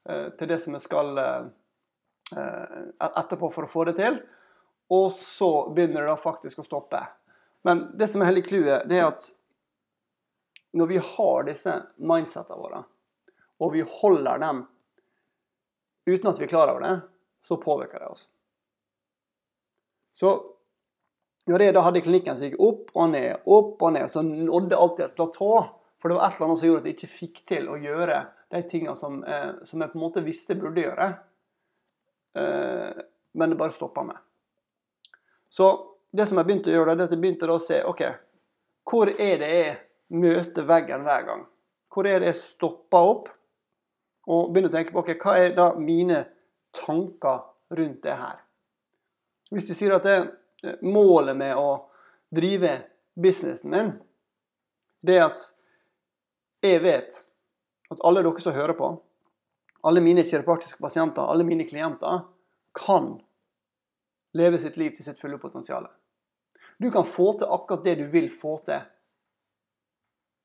eh, 0.09 0.25
til 0.39 0.51
det 0.53 0.59
som 0.63 0.77
jeg 0.77 0.85
skal 0.85 1.21
eh, 1.23 1.51
eh, 2.37 2.79
etterpå 3.11 3.51
for 3.53 3.67
å 3.67 3.73
få 3.73 3.87
det 3.91 3.97
til. 3.99 4.19
Og 4.93 5.11
så 5.15 5.51
begynner 5.75 6.03
det 6.03 6.11
da 6.13 6.19
faktisk 6.19 6.63
å 6.63 6.67
stoppe. 6.67 7.03
Men 7.67 7.87
det 7.99 8.09
som 8.11 8.21
er 8.21 8.31
hele 8.31 8.43
clouet, 8.45 8.89
det 8.89 8.99
er 8.99 9.07
at 9.07 9.29
når 10.74 10.89
vi 10.89 10.98
har 10.98 11.48
disse 11.48 11.74
mindsetene 12.01 12.60
våre, 12.60 12.84
og 13.62 13.74
vi 13.75 13.84
holder 13.86 14.42
dem 14.42 14.63
uten 16.10 16.30
at 16.30 16.39
vi 16.39 16.48
er 16.48 16.51
klar 16.51 16.72
over 16.72 16.84
det, 16.84 16.96
så 17.48 17.60
påvirker 17.62 18.01
det 18.01 18.10
oss. 18.10 18.25
Så 20.13 20.34
når 21.50 21.65
jeg 21.65 21.75
da 21.75 21.84
hadde 21.84 22.01
klinikken 22.03 22.38
som 22.38 22.48
gikk 22.48 22.60
opp 22.63 22.92
og 22.96 23.10
ned, 23.12 23.46
opp 23.51 23.82
og 23.84 23.96
ned, 23.96 24.08
så 24.12 24.24
nådde 24.24 24.80
alltid 24.80 25.06
et 25.06 25.15
platå. 25.18 25.51
For 26.00 26.12
det 26.12 26.18
var 26.18 26.27
et 26.27 26.38
eller 26.38 26.50
annet 26.50 26.60
som 26.60 26.70
gjorde 26.70 26.84
at 26.84 26.89
jeg 26.89 26.98
ikke 26.98 27.15
fikk 27.18 27.42
til 27.48 27.70
å 27.72 27.80
gjøre 27.80 28.20
de 28.53 28.62
tingene 28.70 28.96
som, 29.00 29.24
eh, 29.24 29.51
som 29.68 29.82
jeg 29.82 29.92
på 29.92 30.00
en 30.00 30.03
måte 30.03 30.24
visste 30.24 30.53
jeg 30.53 30.62
burde 30.62 30.84
gjøre. 30.84 31.08
Eh, 32.39 33.03
men 33.34 33.50
det 33.50 33.60
bare 33.60 33.75
stoppa 33.75 34.03
meg. 34.08 34.20
Så 35.50 35.70
det 36.13 36.27
som 36.30 36.39
jeg 36.39 36.48
begynte 36.48 36.72
å 36.72 36.77
gjøre, 36.77 36.96
det 36.96 37.06
er 37.06 37.10
at 37.10 37.15
jeg 37.15 37.24
begynte 37.24 37.50
å 37.51 37.60
se 37.62 37.82
OK, 37.88 38.03
hvor 38.89 39.10
er 39.12 39.38
det 39.42 39.51
jeg 39.53 39.75
møter 40.13 40.67
veggen 40.67 41.05
hver 41.05 41.25
gang? 41.27 41.43
Hvor 41.93 42.08
er 42.10 42.22
det 42.22 42.32
jeg 42.32 42.41
stopper 42.41 43.10
opp 43.13 43.32
og 44.29 44.53
begynner 44.53 44.72
å 44.72 44.75
tenke 44.75 44.96
på 44.96 45.03
okay, 45.03 45.17
hva 45.20 45.36
er 45.39 45.55
da 45.58 45.72
mine 45.77 46.24
tanker 46.75 47.43
rundt 47.77 48.01
det 48.05 48.15
her? 48.17 48.39
Hvis 49.53 49.70
du 49.70 49.75
sier 49.77 49.96
at 49.98 50.08
det, 50.08 50.17
eh, 50.65 50.79
målet 50.82 51.38
med 51.38 51.58
å 51.60 51.86
drive 52.34 52.79
businessen 53.13 53.70
min, 53.70 53.91
det 55.05 55.20
er 55.20 55.27
at 55.27 55.43
jeg 56.63 56.82
vet 56.82 57.20
at 57.91 58.01
alle 58.08 58.24
dere 58.24 58.41
som 58.41 58.55
hører 58.55 58.77
på, 58.79 58.89
alle 59.84 60.01
mine 60.01 60.24
kiropraktiske 60.24 60.82
pasienter, 60.82 61.27
alle 61.27 61.46
mine 61.46 61.67
klienter, 61.67 62.24
kan 62.74 63.17
leve 64.34 64.58
sitt 64.58 64.79
liv 64.79 64.96
til 64.96 65.05
sitt 65.05 65.20
fulle 65.20 65.38
potensial. 65.38 65.86
Du 66.82 66.89
kan 66.91 67.05
få 67.05 67.34
til 67.38 67.51
akkurat 67.51 67.84
det 67.86 67.98
du 68.00 68.08
vil 68.10 68.32
få 68.34 68.55
til 68.65 68.82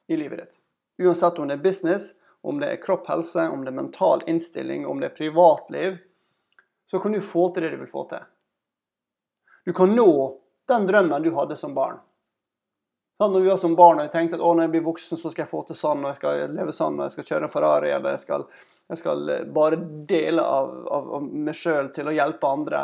i 0.09 0.17
livet 0.17 0.39
ditt. 0.39 0.59
Uansett 1.07 1.39
om 1.39 1.49
det 1.49 1.59
er 1.59 1.65
business, 1.65 2.11
om 2.43 2.61
det 2.61 2.73
er 2.73 2.83
kropp, 2.83 3.07
helse, 3.09 3.49
om 3.49 3.65
det 3.65 3.73
er 3.73 3.79
mental 3.79 4.23
innstilling, 4.27 4.87
om 4.87 5.01
det 5.01 5.11
er 5.13 5.17
privatliv, 5.17 5.99
så 6.91 6.99
kan 6.99 7.13
du 7.13 7.21
få 7.21 7.49
til 7.53 7.67
det 7.67 7.71
du 7.75 7.81
vil 7.83 7.91
få 7.91 8.05
til. 8.09 8.25
Du 9.69 9.73
kan 9.77 9.93
nå 9.95 10.11
den 10.69 10.87
drømmen 10.89 11.23
du 11.23 11.35
hadde 11.37 11.57
som 11.57 11.75
barn. 11.77 11.99
Sånn, 13.19 13.33
når 13.35 13.43
vi 13.43 13.51
var 13.51 13.59
som 13.59 13.75
barn 13.77 13.99
og 13.99 14.07
jeg 14.07 14.13
tenkte 14.13 14.39
at 14.39 14.43
å, 14.47 14.53
når 14.55 14.69
jeg 14.69 14.73
blir 14.77 14.87
voksen, 14.87 15.19
så 15.19 15.33
skal 15.33 15.43
jeg 15.43 15.51
få 15.51 15.65
til 15.67 15.77
sånn, 15.77 16.05
og 16.05 16.13
jeg 16.13 16.19
skal 16.21 16.55
leve 16.55 16.75
sånn, 16.75 17.01
og 17.01 17.09
jeg 17.09 17.17
skal 17.17 17.27
kjøre 17.33 17.51
Ferrari, 17.51 17.91
eller 17.91 18.15
jeg 18.15 18.23
skal, 18.23 18.45
jeg 18.93 19.01
skal 19.01 19.33
bare 19.57 19.81
dele 20.09 20.45
av, 20.45 20.71
av, 20.87 21.09
av 21.19 21.27
meg 21.27 21.59
sjøl 21.59 21.91
til 21.97 22.09
å 22.09 22.15
hjelpe 22.15 22.53
andre. 22.61 22.83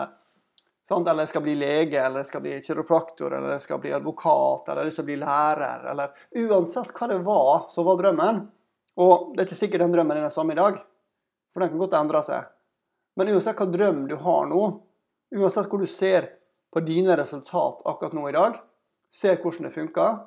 Sant? 0.84 1.08
Eller 1.08 1.24
jeg 1.24 1.32
skal 1.32 1.44
bli 1.46 1.54
lege, 1.56 2.00
eller 2.00 2.20
jeg 2.20 2.28
skal 2.28 2.42
bli 2.44 2.56
kiropraktor, 2.62 3.32
eller 3.32 3.54
jeg 3.54 3.64
skal 3.64 3.80
bli 3.80 3.92
advokat, 3.96 4.68
eller 4.68 4.88
jeg 4.88 4.96
skal 4.96 5.06
bli 5.08 5.16
lærer, 5.22 5.86
eller 5.92 6.26
Uansett 6.44 6.92
hva 6.92 7.08
det 7.08 7.22
var 7.24 7.70
så 7.72 7.84
var 7.86 8.00
drømmen. 8.02 8.42
Og 9.00 9.32
det 9.32 9.42
er 9.42 9.48
ikke 9.48 9.62
sikkert 9.62 9.86
den 9.86 9.94
drømmen 9.96 10.18
er 10.18 10.26
den 10.26 10.34
samme 10.34 10.54
i 10.54 10.60
dag, 10.60 10.76
for 11.52 11.64
den 11.64 11.72
kan 11.72 11.80
godt 11.80 11.96
endre 11.98 12.20
seg. 12.26 12.50
Men 13.16 13.32
uansett 13.32 13.58
hva 13.58 13.66
drøm 13.70 14.04
du 14.10 14.16
har 14.20 14.46
nå, 14.50 14.62
uansett 15.34 15.70
hvor 15.70 15.82
du 15.82 15.88
ser 15.88 16.28
på 16.74 16.82
dine 16.84 17.16
resultat 17.16 17.82
akkurat 17.86 18.14
nå 18.14 18.28
i 18.28 18.36
dag, 18.36 18.60
ser 19.14 19.40
hvordan 19.40 19.68
det 19.68 19.74
funker, 19.74 20.20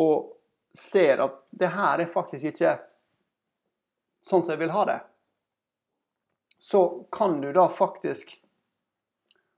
og 0.00 0.32
ser 0.76 1.22
at 1.24 1.38
det 1.56 1.72
her 1.72 2.02
er 2.04 2.10
faktisk 2.10 2.52
ikke 2.52 2.76
sånn 4.22 4.42
som 4.44 4.52
jeg 4.54 4.62
vil 4.64 4.74
ha 4.76 4.82
det, 4.88 4.98
så 6.60 6.82
kan 7.12 7.40
du 7.40 7.50
da 7.56 7.66
faktisk 7.72 8.36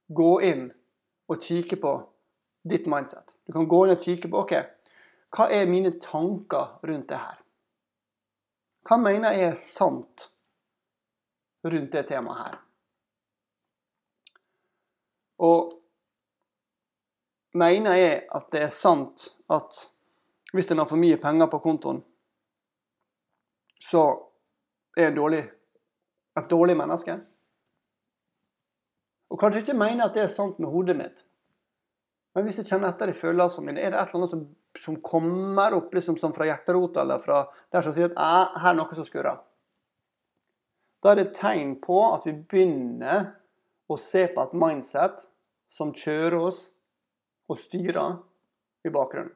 gå 0.09 0.31
inn 0.49 0.69
og 1.29 1.43
kikke 1.43 1.77
på 1.81 1.93
ditt 2.69 2.87
mindset. 2.91 3.37
Du 3.47 3.53
kan 3.53 3.69
gå 3.69 3.85
inn 3.85 3.95
og 3.95 4.03
kikke 4.03 4.31
på 4.33 4.43
OK, 4.45 4.55
hva 5.37 5.49
er 5.53 5.69
mine 5.69 5.93
tanker 6.01 6.79
rundt 6.89 7.11
det 7.11 7.21
her? 7.21 7.43
Hva 8.89 8.97
mener 9.01 9.37
jeg 9.37 9.51
er 9.51 9.59
sant 9.61 10.31
rundt 11.69 11.93
det 11.93 12.07
temaet 12.09 12.41
her? 12.41 12.57
Og 15.45 15.75
mener 17.59 17.99
jeg 17.99 18.23
at 18.35 18.49
det 18.53 18.63
er 18.65 18.75
sant 18.75 19.29
at 19.53 19.85
hvis 20.53 20.71
en 20.73 20.81
har 20.81 20.89
for 20.89 21.01
mye 21.01 21.19
penger 21.21 21.51
på 21.53 21.61
kontoen, 21.61 22.01
så 23.79 24.05
er 24.97 25.11
en 25.11 25.19
dårlig, 25.19 25.43
et 26.39 26.49
dårlig 26.51 26.77
menneske. 26.77 27.19
Og 29.29 29.41
kanskje 29.41 29.63
ikke 29.63 29.77
mener 29.77 30.07
at 30.07 30.17
det 30.17 30.25
er 30.25 30.33
sant 30.33 30.61
med 30.63 30.73
hodet 30.73 30.97
mitt. 30.97 31.25
Men 32.37 32.47
hvis 32.47 32.61
jeg 32.61 32.69
kjenner 32.71 32.93
etter 32.93 33.11
i 33.11 33.17
følelsene 33.17 33.67
mine, 33.67 33.83
er 33.83 33.93
det 33.93 34.01
et 34.01 34.13
eller 34.13 34.23
annet 34.23 34.35
som, 34.35 34.45
som 34.79 34.99
kommer 35.05 35.75
opp 35.77 35.95
liksom 35.97 36.17
som 36.21 36.35
fra 36.37 36.47
hjerterota 36.49 37.03
eller 37.03 37.21
fra 37.23 37.43
der 37.75 37.85
som 37.85 37.95
sier 37.97 38.13
at 38.13 38.55
her 38.63 38.73
er 38.73 38.79
noe 38.79 38.97
som 38.97 39.07
skurrer. 39.07 39.41
Da 41.03 41.13
er 41.13 41.19
det 41.19 41.27
et 41.29 41.39
tegn 41.39 41.77
på 41.83 41.99
at 42.13 42.27
vi 42.27 42.35
begynner 42.39 43.33
å 43.89 43.97
se 44.01 44.27
på 44.33 44.45
et 44.45 44.57
mindset 44.59 45.27
som 45.73 45.93
kjører 45.97 46.39
oss 46.41 46.63
og 47.49 47.61
styrer 47.61 48.19
i 48.87 48.93
bakgrunnen. 48.93 49.35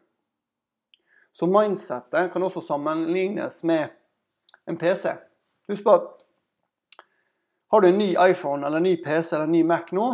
Så 1.32 1.48
mindsettet 1.48 2.32
kan 2.32 2.44
også 2.44 2.60
sammenlignes 2.60 3.62
med 3.64 3.88
en 4.68 4.76
PC. 4.76 5.14
Husk 5.70 5.86
på 5.86 5.94
at 5.96 6.10
har 7.72 7.80
du 7.80 7.88
en 7.88 7.98
ny 7.98 8.10
iPhone 8.20 8.66
eller 8.66 8.82
en 8.82 8.82
ny 8.82 8.96
PC 9.00 9.36
eller 9.36 9.48
en 9.48 9.52
ny 9.52 9.62
Mac 9.64 9.92
nå, 9.96 10.06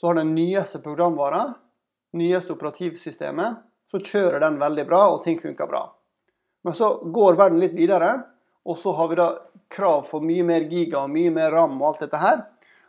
så 0.00 0.06
har 0.06 0.14
den 0.16 0.30
nyeste 0.34 0.78
programvara, 0.80 1.42
nyeste 2.16 2.54
operativsystemet, 2.54 3.58
så 3.90 4.00
kjører 4.00 4.40
den 4.40 4.56
veldig 4.60 4.86
bra, 4.88 5.02
og 5.12 5.20
ting 5.24 5.36
funker 5.40 5.68
bra. 5.68 5.82
Men 6.64 6.76
så 6.76 6.94
går 7.04 7.36
verden 7.36 7.60
litt 7.60 7.76
videre, 7.76 8.14
og 8.64 8.80
så 8.80 8.94
har 8.96 9.12
vi 9.12 9.20
da 9.20 9.28
krav 9.72 10.06
for 10.08 10.24
mye 10.24 10.46
mer 10.48 10.64
giga 10.72 11.02
og 11.02 11.12
mye 11.12 11.34
mer 11.36 11.52
ram 11.52 11.76
og 11.82 11.90
alt 11.90 12.06
dette 12.06 12.22
her. 12.22 12.42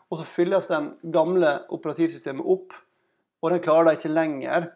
Og 0.08 0.22
så 0.22 0.28
fylles 0.28 0.72
den 0.72 0.94
gamle 1.12 1.58
operativsystemet 1.76 2.48
opp, 2.56 2.74
og 3.44 3.52
den 3.52 3.64
klarer 3.64 3.90
da 3.92 3.98
ikke 4.00 4.16
lenger 4.16 4.72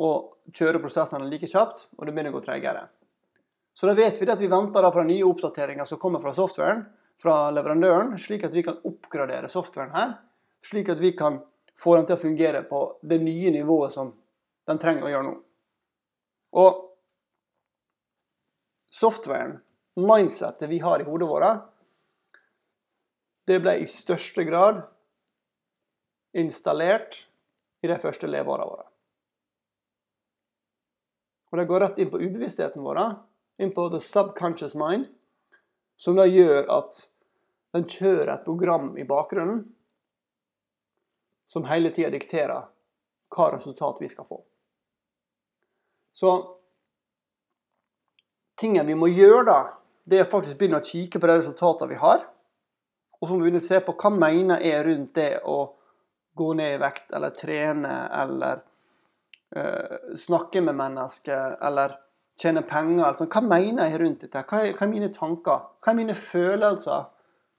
å 0.00 0.10
kjøre 0.48 0.80
prosessene 0.80 1.28
like 1.28 1.48
kjapt, 1.48 1.90
og 1.98 2.06
det 2.06 2.16
begynner 2.16 2.32
å 2.32 2.40
gå 2.40 2.46
tregere. 2.48 2.88
Så 3.76 3.88
da 3.90 3.94
vet 3.98 4.16
vi 4.16 4.32
at 4.32 4.40
vi 4.40 4.48
venter 4.48 4.88
på 4.88 5.00
den 5.02 5.12
nye 5.12 5.28
oppdateringa 5.28 5.84
som 5.84 6.00
kommer 6.00 6.24
fra 6.24 6.32
softwaren, 6.32 6.86
fra 7.20 7.50
leverandøren, 7.54 8.14
slik 8.18 8.44
at 8.46 8.54
vi 8.54 8.64
kan 8.66 8.80
oppgradere 8.86 9.50
softwaren 9.52 9.94
her, 9.94 10.14
slik 10.64 10.90
at 10.92 11.00
vi 11.02 11.12
kan 11.16 11.40
få 11.78 11.96
den 11.98 12.08
til 12.08 12.16
å 12.16 12.22
fungere 12.22 12.62
på 12.68 12.80
det 13.02 13.20
nye 13.22 13.52
nivået 13.54 13.94
som 13.94 14.12
den 14.68 14.80
trenger 14.80 15.06
å 15.06 15.12
gjøre 15.12 15.28
nå. 15.28 15.34
Og 16.62 16.80
softwaren, 18.94 19.58
mindsettet 19.98 20.70
vi 20.70 20.80
har 20.82 21.02
i 21.02 21.06
hodet 21.06 21.28
vårt, 21.28 21.62
det 23.44 23.60
ble 23.60 23.76
i 23.82 23.90
største 23.90 24.46
grad 24.46 24.80
installert 26.34 27.24
i 27.84 27.90
de 27.90 27.96
første 28.00 28.30
leveårene 28.30 28.70
våre. 28.70 28.86
Og 31.52 31.58
Det 31.60 31.66
går 31.70 31.80
rett 31.84 31.98
inn 32.02 32.10
på 32.10 32.18
ubevisstheten 32.18 32.82
vår, 32.82 32.98
inn 33.62 33.70
på 33.74 33.86
the 33.92 34.00
subconscious 34.02 34.74
mind, 34.74 35.06
som 35.96 36.16
da 36.18 36.26
gjør 36.26 36.66
at 36.74 36.98
den 37.74 37.86
kjører 37.90 38.34
et 38.34 38.44
program 38.46 38.92
i 38.98 39.06
bakgrunnen 39.06 39.64
som 41.46 41.66
hele 41.68 41.90
tida 41.94 42.10
dikterer 42.14 42.68
hva 43.34 43.48
resultat 43.54 44.00
vi 44.00 44.08
skal 44.08 44.26
få. 44.28 44.38
Så 46.14 46.30
tingen 48.60 48.86
vi 48.86 48.94
må 48.94 49.10
gjøre 49.10 49.46
da, 49.48 49.58
det 50.04 50.20
er 50.22 50.30
faktisk 50.30 50.58
begynne 50.60 50.78
å 50.78 50.86
kikke 50.86 51.20
på 51.20 51.30
de 51.30 51.38
resultatene 51.40 51.90
vi 51.90 51.98
har. 52.00 52.22
Og 53.18 53.26
så 53.26 53.34
må 53.34 53.40
vi 53.40 53.48
begynne 53.48 53.62
å 53.62 53.66
se 53.66 53.80
på 53.82 53.96
hva 53.98 54.12
mener 54.14 54.62
jeg 54.62 54.84
rundt 54.86 55.14
det 55.18 55.32
å 55.48 55.58
gå 56.34 56.48
ned 56.58 56.76
i 56.76 56.80
vekt, 56.82 57.12
eller 57.14 57.34
trene, 57.38 57.94
eller 58.22 58.62
uh, 59.56 60.14
snakke 60.18 60.62
med 60.66 60.78
mennesker, 60.78 61.58
eller 61.62 61.94
tjene 62.40 62.62
penger. 62.66 63.04
Altså, 63.08 63.26
hva 63.30 63.42
mener 63.44 63.90
jeg 63.90 64.00
rundt 64.02 64.24
dette? 64.26 64.42
Hva 64.48 64.62
er, 64.64 64.74
hva 64.74 64.86
er 64.86 64.92
mine 64.92 65.10
tanker? 65.14 65.68
Hva 65.82 65.92
er 65.92 65.98
mine 66.00 66.16
følelser 66.18 67.08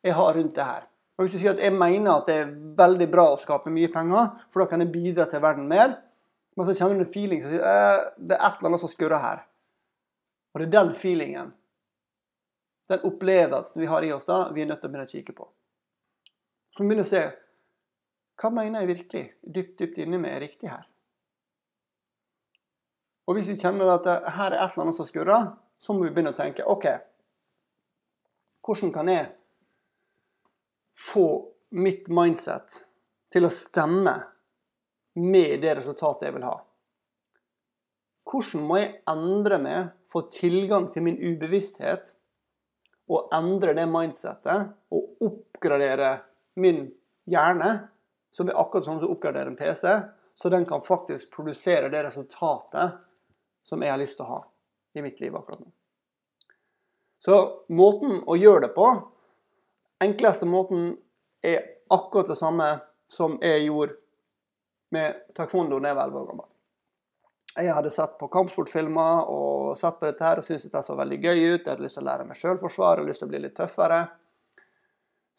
jeg 0.06 0.16
har 0.18 0.38
rundt 0.38 0.56
det 0.56 0.68
her? 0.68 0.88
Og 1.16 1.24
Hvis 1.24 1.38
du 1.38 1.40
sier 1.40 1.56
at 1.56 1.62
jeg 1.64 1.72
mener 1.72 2.12
at 2.12 2.28
det 2.28 2.36
er 2.42 2.56
veldig 2.78 3.08
bra 3.12 3.30
å 3.32 3.40
skape 3.40 3.72
mye 3.72 3.88
penger, 3.92 4.34
for 4.52 4.62
da 4.62 4.70
kan 4.72 4.84
jeg 4.84 4.92
bidra 4.92 5.30
til 5.32 5.44
verden 5.44 5.70
mer, 5.70 5.96
men 6.56 6.68
så 6.68 6.76
kjenner 6.76 7.00
du 7.00 7.06
en 7.06 7.12
feeling 7.12 7.44
som 7.44 7.54
sier 7.54 7.64
at 7.68 8.18
det 8.20 8.36
er 8.36 8.44
et 8.48 8.58
eller 8.60 8.72
annet 8.72 8.84
som 8.84 8.92
skurrer 8.92 9.24
her. 9.24 9.46
Og 10.54 10.60
det 10.60 10.68
er 10.68 10.74
den 10.76 10.92
feelingen, 11.00 11.54
den 12.92 13.08
opplevelsen 13.08 13.82
vi 13.82 13.88
har 13.92 14.06
i 14.06 14.12
oss 14.16 14.28
da, 14.28 14.46
vi 14.56 14.64
er 14.64 14.70
nødt 14.70 14.84
til 14.84 14.92
å 14.92 14.94
begynne 14.94 15.08
å 15.08 15.12
kikke 15.12 15.36
på. 15.36 15.48
Så 16.76 16.84
vi 16.84 16.90
begynner 16.90 17.08
å 17.08 17.12
se 17.12 17.24
hva 18.42 18.52
mener 18.52 18.84
jeg 18.84 18.92
virkelig 18.92 19.24
dypt, 19.56 19.78
dypt 19.80 20.00
inni 20.04 20.20
meg 20.20 20.36
er 20.36 20.44
riktig 20.44 20.72
her. 20.72 20.84
Og 23.26 23.38
hvis 23.38 23.50
vi 23.50 23.58
kjenner 23.58 23.90
at 23.96 24.08
her 24.36 24.54
er 24.54 24.60
et 24.60 24.70
eller 24.70 24.86
annet 24.86 24.98
som 24.98 25.08
skurrer, 25.08 25.50
så 25.82 25.94
må 25.94 26.06
vi 26.06 26.14
begynne 26.14 26.34
å 26.34 26.38
tenke 26.38 26.66
OK, 26.70 26.86
hvordan 28.66 28.94
kan 28.94 29.10
jeg 29.12 29.28
få 30.98 31.28
mitt 31.78 32.08
mindset 32.14 32.80
til 33.34 33.46
å 33.46 33.54
stemme 33.54 34.16
med 35.22 35.60
det 35.62 35.76
resultatet 35.80 36.30
jeg 36.30 36.38
vil 36.38 36.48
ha? 36.48 36.56
Hvordan 38.26 38.66
må 38.66 38.80
jeg 38.82 38.94
endre 39.12 39.60
meg, 39.62 39.92
få 40.10 40.26
tilgang 40.34 40.88
til 40.94 41.06
min 41.06 41.20
ubevissthet, 41.22 42.16
og 43.06 43.30
endre 43.38 43.76
det 43.78 43.86
mindsettet 43.86 44.72
og 44.96 45.26
oppgradere 45.28 46.16
min 46.58 46.88
hjerne, 47.30 47.72
som 48.34 48.50
er 48.50 48.58
akkurat 48.58 48.88
sånn 48.88 48.98
som 48.98 49.12
å 49.12 49.14
oppgradere 49.14 49.52
en 49.52 49.60
PC, 49.60 49.86
så 50.36 50.50
den 50.52 50.66
kan 50.68 50.82
faktisk 50.84 51.30
produsere 51.36 51.92
det 51.94 52.02
resultatet 52.08 52.98
som 53.66 53.82
jeg 53.82 53.92
har 53.92 54.00
lyst 54.02 54.20
til 54.20 54.28
å 54.28 54.36
ha 54.36 54.42
i 54.96 55.04
mitt 55.04 55.20
liv 55.24 55.36
akkurat 55.36 55.60
nå. 55.64 55.72
Så 57.26 57.38
måten 57.74 58.22
å 58.30 58.38
gjøre 58.38 58.68
det 58.68 58.74
på, 58.76 58.88
enkleste 60.04 60.46
måten, 60.46 60.92
er 61.46 61.64
akkurat 61.94 62.30
det 62.30 62.38
samme 62.38 62.68
som 63.12 63.40
jeg 63.42 63.68
gjorde 63.68 63.98
med 64.94 65.24
taekwondo 65.38 65.80
da 65.80 65.92
jeg 65.92 65.98
var 65.98 66.12
11 66.12 66.22
år 66.22 66.28
gammel. 66.30 66.48
Jeg 67.56 67.72
hadde 67.72 67.92
sett 67.94 68.18
på 68.20 68.28
kampsportfilmer 68.28 69.30
og 69.32 69.78
sett 69.80 70.00
på 70.00 70.10
dette 70.10 70.26
her 70.26 70.42
og 70.42 70.46
syntes 70.46 70.68
det 70.72 70.82
så 70.84 70.96
veldig 71.00 71.20
gøy 71.24 71.38
ut. 71.40 71.62
Jeg 71.62 71.70
hadde 71.70 71.86
lyst 71.86 71.96
til 71.96 72.04
å 72.04 72.08
lære 72.10 72.26
meg 72.28 72.40
sjølforsvar 72.40 73.00
og 73.00 73.08
lyst 73.08 73.24
til 73.24 73.30
å 73.30 73.32
bli 73.32 73.42
litt 73.46 73.56
tøffere. 73.56 74.02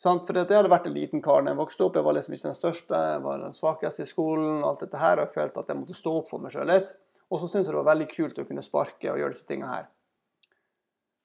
For 0.00 0.36
jeg 0.36 0.48
hadde 0.48 0.72
vært 0.72 0.88
en 0.88 0.96
liten 0.96 1.22
kar 1.24 1.44
da 1.44 1.52
jeg 1.52 1.60
vokste 1.60 1.84
opp. 1.84 1.98
Jeg 1.98 2.06
var 2.06 2.16
liksom 2.16 2.36
ikke 2.36 2.48
den 2.48 2.56
største, 2.56 3.02
jeg 3.12 3.20
var 3.24 3.42
den 3.44 3.56
svakeste 3.56 4.04
i 4.04 4.08
skolen. 4.08 4.62
og 4.62 4.70
alt 4.70 4.86
dette 4.86 5.00
her, 5.00 5.20
og 5.20 5.26
Jeg 5.26 5.34
følte 5.34 5.60
at 5.60 5.68
jeg 5.68 5.76
måtte 5.76 5.96
stå 5.96 6.16
opp 6.20 6.28
for 6.28 6.40
meg 6.40 6.52
sjøl 6.52 6.68
litt. 6.72 6.96
Og 7.30 7.40
så 7.40 7.48
syntes 7.48 7.66
jeg 7.66 7.74
det 7.74 7.80
var 7.80 7.92
veldig 7.92 8.08
kult 8.12 8.38
å 8.38 8.46
kunne 8.46 8.64
sparke 8.64 9.10
og 9.10 9.18
gjøre 9.20 9.34
disse 9.34 9.48
tingene 9.48 9.72
her. 9.72 9.86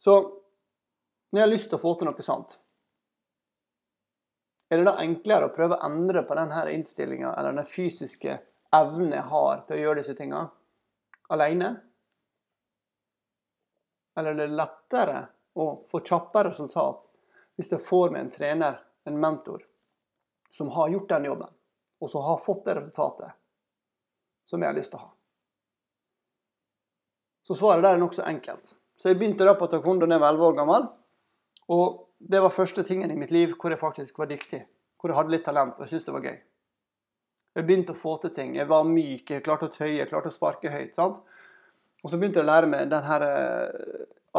Så 0.01 0.15
når 1.31 1.37
jeg 1.39 1.45
har 1.45 1.51
lyst 1.51 1.69
til 1.69 1.77
å 1.77 1.81
få 1.81 1.93
til 1.95 2.09
noe 2.09 2.25
sant, 2.25 2.55
er 4.71 4.79
det 4.79 4.87
da 4.87 4.95
enklere 5.03 5.49
å 5.49 5.53
prøve 5.53 5.77
å 5.77 5.85
endre 5.85 6.23
på 6.23 6.35
denne 6.39 6.63
innstillinga 6.71 7.33
eller 7.35 7.57
den 7.57 7.67
fysiske 7.67 8.37
evnen 8.73 9.11
jeg 9.11 9.27
har 9.33 9.63
til 9.67 9.75
å 9.75 9.81
gjøre 9.81 9.99
disse 9.99 10.15
tingene, 10.15 10.47
alene? 11.31 11.71
Eller 14.17 14.33
er 14.33 14.39
det 14.41 14.55
lettere 14.55 15.19
å 15.59 15.67
få 15.91 16.01
kjappere 16.07 16.49
resultat 16.49 17.07
hvis 17.59 17.71
jeg 17.75 17.83
får 17.83 18.15
med 18.15 18.25
en 18.25 18.33
trener, 18.33 18.79
en 19.05 19.19
mentor, 19.19 19.63
som 20.49 20.71
har 20.71 20.89
gjort 20.91 21.09
den 21.11 21.27
jobben, 21.29 21.51
og 21.99 22.09
som 22.09 22.23
har 22.25 22.39
fått 22.41 22.65
det 22.65 22.79
resultatet 22.79 23.37
som 24.47 24.63
jeg 24.63 24.71
har 24.71 24.79
lyst 24.79 24.95
til 24.95 24.99
å 24.99 25.05
ha? 25.05 25.11
Så 27.47 27.57
svaret 27.57 27.83
der 27.85 27.97
er 27.97 28.01
nokså 28.01 28.25
enkelt. 28.27 28.75
Så 29.01 29.09
jeg 29.09 29.17
begynte 29.17 29.47
da 29.47 29.55
på 29.57 29.67
taekwondo 29.69 30.05
da 30.05 30.17
jeg 30.17 30.23
var 30.23 30.35
11 30.35 30.47
år 30.47 30.57
gammel. 30.59 30.87
Og 31.73 31.85
det 32.31 32.41
var 32.43 32.53
første 32.53 32.83
tingen 32.85 33.11
i 33.11 33.17
mitt 33.17 33.33
liv 33.33 33.55
hvor 33.57 33.73
jeg 33.73 33.81
faktisk 33.81 34.21
var 34.21 34.29
dyktig. 34.29 34.61
Hvor 35.01 35.09
jeg 35.09 35.17
hadde 35.17 35.33
litt 35.33 35.45
talent 35.47 35.79
og 35.79 35.89
syntes 35.89 36.05
det 36.05 36.15
var 36.15 36.27
gøy. 36.27 36.39
Jeg 37.57 37.67
begynte 37.67 37.95
å 37.95 37.99
få 37.99 38.15
til 38.21 38.33
ting. 38.35 38.55
Jeg 38.55 38.69
var 38.69 38.85
myk, 38.87 39.33
jeg 39.33 39.43
klarte 39.43 39.67
å 39.67 39.73
tøye, 39.73 39.97
jeg 39.97 40.09
klarte 40.11 40.29
å 40.31 40.35
sparke 40.35 40.71
høyt. 40.71 40.93
sant? 40.95 41.19
Og 42.01 42.09
så 42.09 42.17
begynte 42.17 42.39
jeg 42.39 42.47
å 42.47 42.51
lære 42.51 42.69
meg 42.69 42.91
denne 42.91 43.01
her 43.09 43.25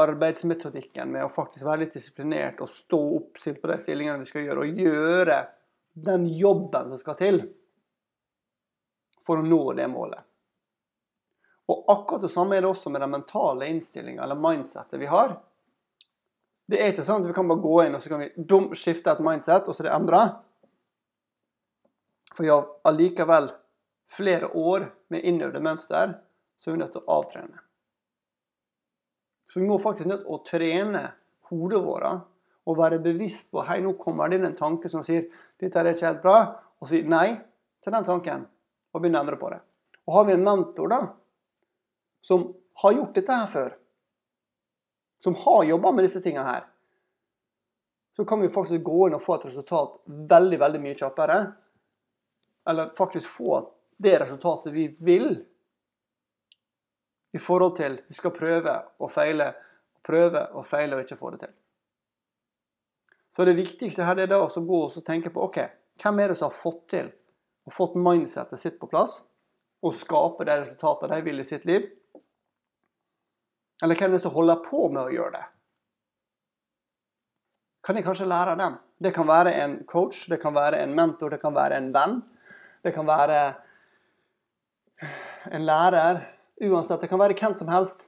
arbeidsmetodikken 0.03 1.11
med 1.13 1.27
å 1.27 1.33
faktisk 1.33 1.67
være 1.67 1.85
litt 1.85 1.97
disiplinert 1.99 2.63
og 2.65 2.71
stå 2.71 3.01
oppstilt 3.19 3.61
på 3.61 3.69
de 3.69 3.77
stillingene 3.83 4.23
vi 4.23 4.31
skal 4.31 4.47
gjøre, 4.47 4.65
og 4.65 4.81
gjøre 4.87 5.41
den 5.93 6.25
jobben 6.33 6.95
som 6.95 7.01
skal 7.03 7.19
til 7.19 7.43
for 9.23 9.43
å 9.43 9.47
nå 9.47 9.61
det 9.77 9.87
målet. 9.93 10.25
Og 11.71 11.85
akkurat 11.93 12.25
det 12.25 12.33
samme 12.33 12.57
er 12.57 12.65
det 12.65 12.71
også 12.73 12.91
med 12.91 13.05
den 13.05 13.13
mentale 13.13 13.69
innstillinga 13.71 14.25
eller 14.25 14.39
mindsettet 14.39 15.01
vi 15.01 15.11
har. 15.11 15.37
Det 16.67 16.81
er 16.81 16.93
ikke 16.93 17.05
sånn 17.07 17.23
at 17.23 17.29
vi 17.29 17.37
kan 17.37 17.49
bare 17.51 17.63
gå 17.63 17.77
inn 17.85 17.97
og 17.97 18.03
så 18.03 18.13
kan 18.13 18.23
vi 18.25 18.31
dum, 18.37 18.71
skifte 18.79 19.13
et 19.13 19.23
mindset, 19.25 19.69
og 19.69 19.77
så 19.77 19.85
er 19.85 19.91
det 19.91 19.97
endra. 19.97 20.23
For 22.33 22.47
vi 22.47 22.53
har 22.53 22.69
allikevel 22.89 23.51
flere 24.13 24.49
år 24.59 24.89
med 25.13 25.27
innøvde 25.29 25.63
mønster 25.65 26.17
så 26.57 26.71
er 26.71 26.77
vi 26.77 26.83
nødt 26.83 26.95
til 26.95 27.03
å 27.03 27.19
avtrene. 27.19 27.63
Så 29.51 29.61
vi 29.61 29.69
må 29.69 29.79
faktisk 29.83 30.09
nødt 30.09 30.23
til 30.25 30.33
å 30.33 30.43
trene 30.47 31.03
hodet 31.51 31.81
vårt 31.85 32.23
og 32.63 32.79
være 32.79 33.01
bevisst 33.03 33.51
på 33.53 33.65
hei, 33.67 33.81
nå 33.83 33.97
kommer 34.01 34.31
det 34.31 34.39
inn 34.39 34.47
en 34.49 34.57
tanke 34.57 34.89
som 34.89 35.03
sier 35.05 35.27
dette 35.61 35.81
er 35.81 35.91
ikke 35.91 36.07
helt 36.07 36.23
bra, 36.23 36.37
og 36.79 36.89
si 36.89 37.03
nei 37.03 37.35
til 37.83 37.95
den 37.95 38.07
tanken 38.07 38.47
og 38.93 39.03
begynne 39.03 39.19
å 39.19 39.27
endre 39.27 39.41
på 39.41 39.51
det. 39.51 39.59
Og 40.07 40.17
har 40.17 40.29
vi 40.29 40.37
en 40.37 40.47
mentor 40.47 40.93
da, 40.93 41.01
som 42.23 42.47
har 42.83 42.93
gjort 42.97 43.15
dette 43.19 43.37
her 43.37 43.49
før, 43.51 43.73
som 45.23 45.35
har 45.39 45.65
jobba 45.69 45.93
med 45.93 46.07
disse 46.07 46.23
tingene 46.23 46.47
her, 46.47 46.67
så 48.17 48.25
kan 48.29 48.41
vi 48.41 48.51
faktisk 48.53 48.83
gå 48.85 49.09
inn 49.09 49.17
og 49.17 49.23
få 49.25 49.39
et 49.39 49.47
resultat 49.49 49.95
veldig, 50.07 50.59
veldig 50.61 50.81
mye 50.83 50.97
kjappere. 50.99 51.37
Eller 52.69 52.91
faktisk 52.97 53.31
få 53.39 53.63
det 54.03 54.19
resultatet 54.21 54.75
vi 54.75 54.89
vil, 55.01 55.31
i 57.33 57.41
forhold 57.41 57.77
til 57.79 57.97
vi 58.09 58.15
skal 58.15 58.35
prøve 58.37 58.75
og 59.01 59.09
feile, 59.11 59.47
prøve 60.05 60.43
og 60.53 60.67
feile 60.69 60.99
og 60.99 61.07
ikke 61.07 61.17
få 61.17 61.31
det 61.33 61.41
til. 61.47 61.55
Så 63.33 63.47
det 63.49 63.57
viktigste 63.57 64.05
her 64.05 64.21
er 64.21 64.29
da 64.29 64.43
å 64.45 64.65
gå 64.69 64.81
og 64.85 65.05
tenke 65.07 65.33
på 65.33 65.47
ok, 65.47 65.59
hvem 66.03 66.21
er 66.21 66.33
det 66.33 66.37
som 66.37 66.51
har 66.51 66.59
fått 66.59 66.83
til 66.93 67.09
og 67.65 67.73
fått 67.73 67.97
mindsettet 67.97 68.61
sitt 68.61 68.77
på 68.81 68.91
plass, 68.91 69.23
og 69.83 69.97
skape 69.97 70.45
de 70.45 70.59
resultatene 70.61 71.17
de 71.17 71.27
vil 71.31 71.41
i 71.41 71.47
sitt 71.47 71.65
liv. 71.67 71.87
Eller 73.83 73.99
hvem 73.99 74.13
er 74.13 74.17
det 74.17 74.23
som 74.23 74.35
holder 74.35 74.63
på 74.63 74.87
med 74.93 75.03
å 75.03 75.13
gjøre 75.13 75.35
det? 75.37 75.47
Kan 77.83 77.99
jeg 77.99 78.07
kanskje 78.07 78.29
lære 78.31 78.55
av 78.55 78.61
dem? 78.61 78.77
Det 79.03 79.11
kan 79.15 79.27
være 79.27 79.57
en 79.59 79.81
coach, 79.91 80.29
det 80.31 80.39
kan 80.43 80.55
være 80.55 80.79
en 80.85 80.95
mentor, 80.95 81.33
det 81.35 81.41
kan 81.43 81.55
være 81.57 81.81
en 81.81 81.91
venn. 81.95 82.21
Det 82.83 82.93
kan 82.95 83.09
være 83.09 83.41
en 85.51 85.67
lærer. 85.67 86.23
Uansett, 86.63 87.03
det 87.03 87.11
kan 87.11 87.19
være 87.19 87.35
hvem 87.35 87.57
som 87.59 87.71
helst 87.73 88.07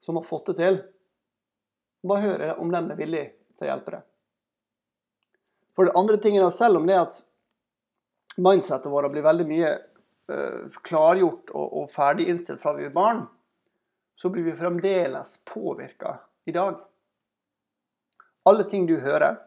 som 0.00 0.16
har 0.16 0.26
fått 0.26 0.52
det 0.52 0.60
til. 0.60 0.78
Bare 2.06 2.22
hør 2.22 2.44
om 2.62 2.70
de 2.70 2.78
er 2.78 3.00
villige 3.00 3.32
til 3.58 3.66
å 3.66 3.72
hjelpe 3.72 3.96
deg. 3.96 4.06
For 5.74 5.86
det 5.86 5.96
andre 5.98 6.18
tingen 6.22 6.46
er 6.46 6.54
selv 6.54 6.78
om 6.78 6.86
det 6.86 6.98
at 6.98 7.18
mindsetet 8.40 8.90
vårt 8.90 9.10
blir 9.12 9.26
veldig 9.26 9.46
mye 9.50 9.74
uh, 10.30 10.78
klargjort 10.86 11.50
og 11.58 11.90
ferdig 11.90 12.30
innstilt 12.30 12.62
fra 12.62 12.76
vi 12.78 12.86
er 12.86 12.94
barn, 12.94 13.26
så 14.20 14.28
blir 14.28 14.42
vi 14.42 14.52
fremdeles 14.52 15.44
påvirka 15.44 16.20
i 16.44 16.52
dag. 16.52 16.80
Alle 18.42 18.64
ting 18.64 18.86
du 18.86 18.98
hører, 19.00 19.38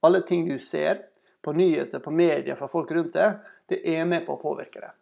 alle 0.00 0.20
ting 0.20 0.48
du 0.48 0.58
ser 0.58 1.04
på 1.40 1.52
nyheter, 1.52 2.00
på 2.00 2.10
media, 2.10 2.56
fra 2.56 2.66
folk 2.68 2.90
rundt 2.90 3.12
deg, 3.14 3.36
det 3.70 3.78
er 3.86 4.08
med 4.10 4.24
på 4.26 4.34
å 4.34 4.40
påvirke 4.42 4.82
deg. 4.82 4.96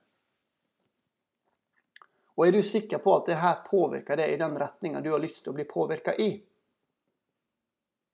Og 2.36 2.44
er 2.46 2.52
du 2.52 2.60
sikker 2.60 3.00
på 3.00 3.14
at 3.16 3.30
det 3.30 3.38
her 3.40 3.62
påvirker 3.64 4.20
deg 4.20 4.34
i 4.34 4.40
den 4.42 4.60
retninga 4.60 5.00
du 5.00 5.08
har 5.14 5.24
lyst 5.24 5.40
til 5.40 5.54
å 5.54 5.56
bli 5.56 5.64
påvirka 5.72 6.12
i? 6.20 6.28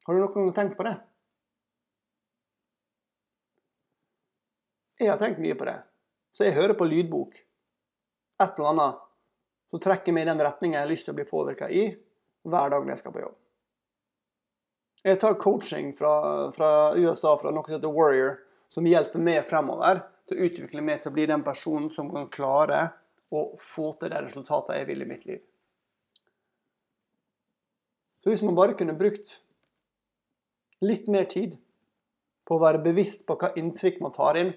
Har 0.06 0.14
du 0.14 0.22
noen 0.22 0.36
gang 0.36 0.52
tenkt 0.60 0.78
på 0.78 0.86
det? 0.86 0.94
Jeg 5.02 5.10
har 5.10 5.18
tenkt 5.18 5.42
mye 5.42 5.58
på 5.58 5.66
det. 5.66 5.80
Så 6.30 6.46
jeg 6.46 6.54
hører 6.54 6.78
på 6.78 6.86
lydbok. 6.86 7.34
Et 8.46 8.54
eller 8.60 8.70
annet 8.76 9.03
som 9.74 9.80
trekker 9.82 10.14
meg 10.14 10.22
i 10.22 10.28
den 10.28 10.38
retninga 10.38 10.76
jeg 10.76 10.84
har 10.84 10.90
lyst 10.92 11.08
til 11.08 11.10
å 11.10 11.16
bli 11.18 11.24
påvirka 11.26 11.66
i 11.66 11.88
hver 12.46 12.68
dag 12.70 12.84
når 12.84 12.92
jeg 12.92 13.00
skal 13.00 13.12
på 13.16 13.22
jobb. 13.24 13.32
Jeg 15.02 15.18
tar 15.18 15.34
coaching 15.42 15.88
fra, 15.98 16.12
fra 16.54 16.68
USA, 16.94 17.32
fra 17.40 17.50
noe 17.50 17.66
som 17.66 17.74
heter 17.74 17.96
Warrior, 17.96 18.36
som 18.70 18.86
hjelper 18.86 19.24
meg 19.26 19.40
fremover 19.48 20.04
til 20.30 20.38
å 20.38 20.46
utvikle 20.46 20.84
meg 20.86 21.02
til 21.02 21.10
å 21.10 21.16
bli 21.16 21.24
den 21.26 21.42
personen 21.42 21.88
som 21.90 22.12
kan 22.14 22.30
klare 22.30 22.84
å 23.34 23.42
få 23.58 23.88
til 23.98 24.14
de 24.14 24.22
resultatene 24.28 24.78
jeg 24.78 24.88
vil 24.92 25.02
i 25.02 25.10
mitt 25.10 25.26
liv. 25.26 25.42
Så 28.22 28.30
hvis 28.30 28.46
man 28.46 28.54
bare 28.54 28.78
kunne 28.78 28.94
brukt 28.94 29.40
litt 30.86 31.10
mer 31.10 31.26
tid 31.34 31.58
på 32.46 32.54
å 32.54 32.62
være 32.62 32.84
bevisst 32.86 33.26
på 33.26 33.40
hva 33.42 33.50
inntrykk 33.58 33.98
man 34.06 34.14
tar 34.14 34.38
inn, 34.38 34.54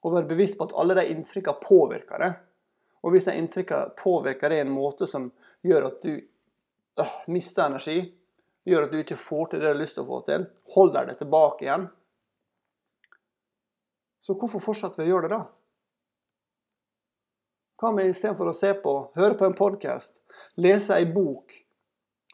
og 0.00 0.16
være 0.16 0.32
bevisst 0.32 0.56
på 0.56 0.70
at 0.70 0.76
alle 0.80 0.96
de 0.96 1.08
inntrykkene 1.12 1.60
påvirker 1.68 2.24
det, 2.24 2.32
og 3.06 3.14
hvis 3.14 3.28
de 3.28 3.36
inntrykkene 3.38 3.94
påvirker 4.00 4.50
deg 4.50 4.58
i 4.58 4.64
en 4.66 4.72
måte 4.74 5.06
som 5.06 5.28
gjør 5.62 5.84
at 5.92 6.00
du 6.02 6.14
øh, 6.16 7.12
mister 7.30 7.68
energi, 7.68 8.00
gjør 8.66 8.88
at 8.88 8.94
du 8.94 8.98
ikke 8.98 9.18
får 9.20 9.52
til 9.52 9.60
det 9.62 9.68
du 9.68 9.70
har 9.70 9.78
lyst 9.78 9.94
til 9.94 10.02
å 10.02 10.08
få 10.08 10.18
til, 10.26 10.48
holder 10.74 11.06
det 11.06 11.20
tilbake 11.20 11.68
igjen, 11.68 11.86
så 14.26 14.34
hvorfor 14.34 14.58
fortsetter 14.64 15.04
vi 15.04 15.06
å 15.06 15.12
gjøre 15.12 15.28
det 15.28 15.36
da? 15.36 15.44
Hva 17.78 17.92
med 17.94 18.10
istedenfor 18.10 18.50
å 18.50 18.56
se 18.56 18.72
på, 18.82 18.94
høre 19.14 19.38
på 19.38 19.46
en 19.46 19.54
podkast, 19.54 20.16
lese 20.58 20.96
ei 20.96 21.06
bok 21.06 21.54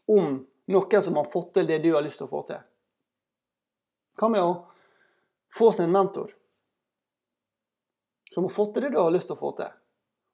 om 0.08 0.38
noen 0.72 1.04
som 1.04 1.20
har 1.20 1.28
fått 1.28 1.52
til 1.58 1.68
det 1.68 1.82
du 1.84 1.90
har 1.92 2.06
lyst 2.06 2.22
til 2.22 2.30
å 2.30 2.32
få 2.32 2.42
til? 2.48 2.64
Hva 4.16 4.32
med 4.32 4.46
å 4.46 4.56
få 5.52 5.68
seg 5.76 5.90
en 5.90 5.96
mentor 5.98 6.32
som 8.32 8.48
har 8.48 8.56
fått 8.56 8.72
til 8.72 8.86
det 8.86 8.94
du 8.94 9.00
har 9.02 9.12
lyst 9.12 9.28
til 9.28 9.36
å 9.36 9.42
få 9.42 9.52
til, 9.60 9.68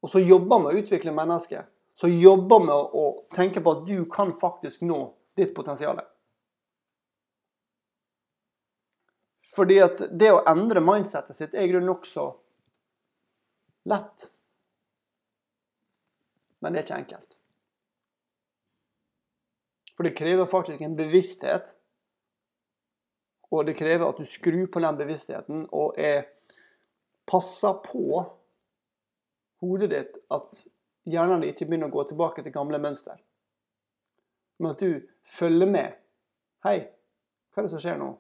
og 0.01 0.11
så 0.11 0.23
jobber 0.23 0.63
med 0.63 0.73
å 0.73 0.83
utvikle 0.83 1.15
mennesket, 1.15 1.67
som 1.99 2.13
jobber 2.13 2.63
med 2.63 2.95
å 2.95 3.05
tenke 3.35 3.63
på 3.63 3.75
at 3.75 3.87
du 3.89 4.05
kan 4.11 4.35
faktisk 4.39 4.85
nå 4.87 5.01
ditt 5.39 5.55
potensial? 5.57 6.01
Fordi 9.49 9.79
at 9.83 10.03
det 10.21 10.29
å 10.35 10.45
endre 10.47 10.83
mindsettet 10.85 11.37
sitt 11.37 11.57
er 11.57 11.67
i 11.67 11.73
grunnen 11.73 11.89
nokså 11.91 12.29
lett. 13.89 14.29
Men 16.61 16.75
det 16.75 16.83
er 16.83 16.87
ikke 16.87 17.03
enkelt. 17.03 17.39
For 19.97 20.07
det 20.07 20.15
krever 20.19 20.47
faktisk 20.47 20.83
en 20.85 20.99
bevissthet. 20.99 21.73
Og 23.51 23.65
det 23.67 23.79
krever 23.79 24.05
at 24.07 24.21
du 24.21 24.29
skrur 24.29 24.67
på 24.71 24.83
den 24.85 24.99
bevisstheten 24.99 25.65
og 25.75 25.97
er 25.99 26.29
passer 27.29 27.81
på 27.83 28.21
hodet 29.61 29.91
ditt 29.91 30.19
at 30.35 30.61
hjernen 31.09 31.43
din 31.43 31.53
ikke 31.55 31.67
begynner 31.69 31.91
å 31.91 31.97
gå 31.97 32.05
tilbake 32.11 32.45
til 32.45 32.55
gamle 32.55 32.81
mønster. 32.83 33.19
Men 34.59 34.75
at 34.75 34.83
du 34.83 35.03
følger 35.27 35.71
med. 35.71 35.99
Hei, 36.67 36.79
hva 37.53 37.63
er 37.63 37.69
det 37.69 37.73
som 37.73 37.83
skjer 37.83 37.99
nå? 38.01 38.11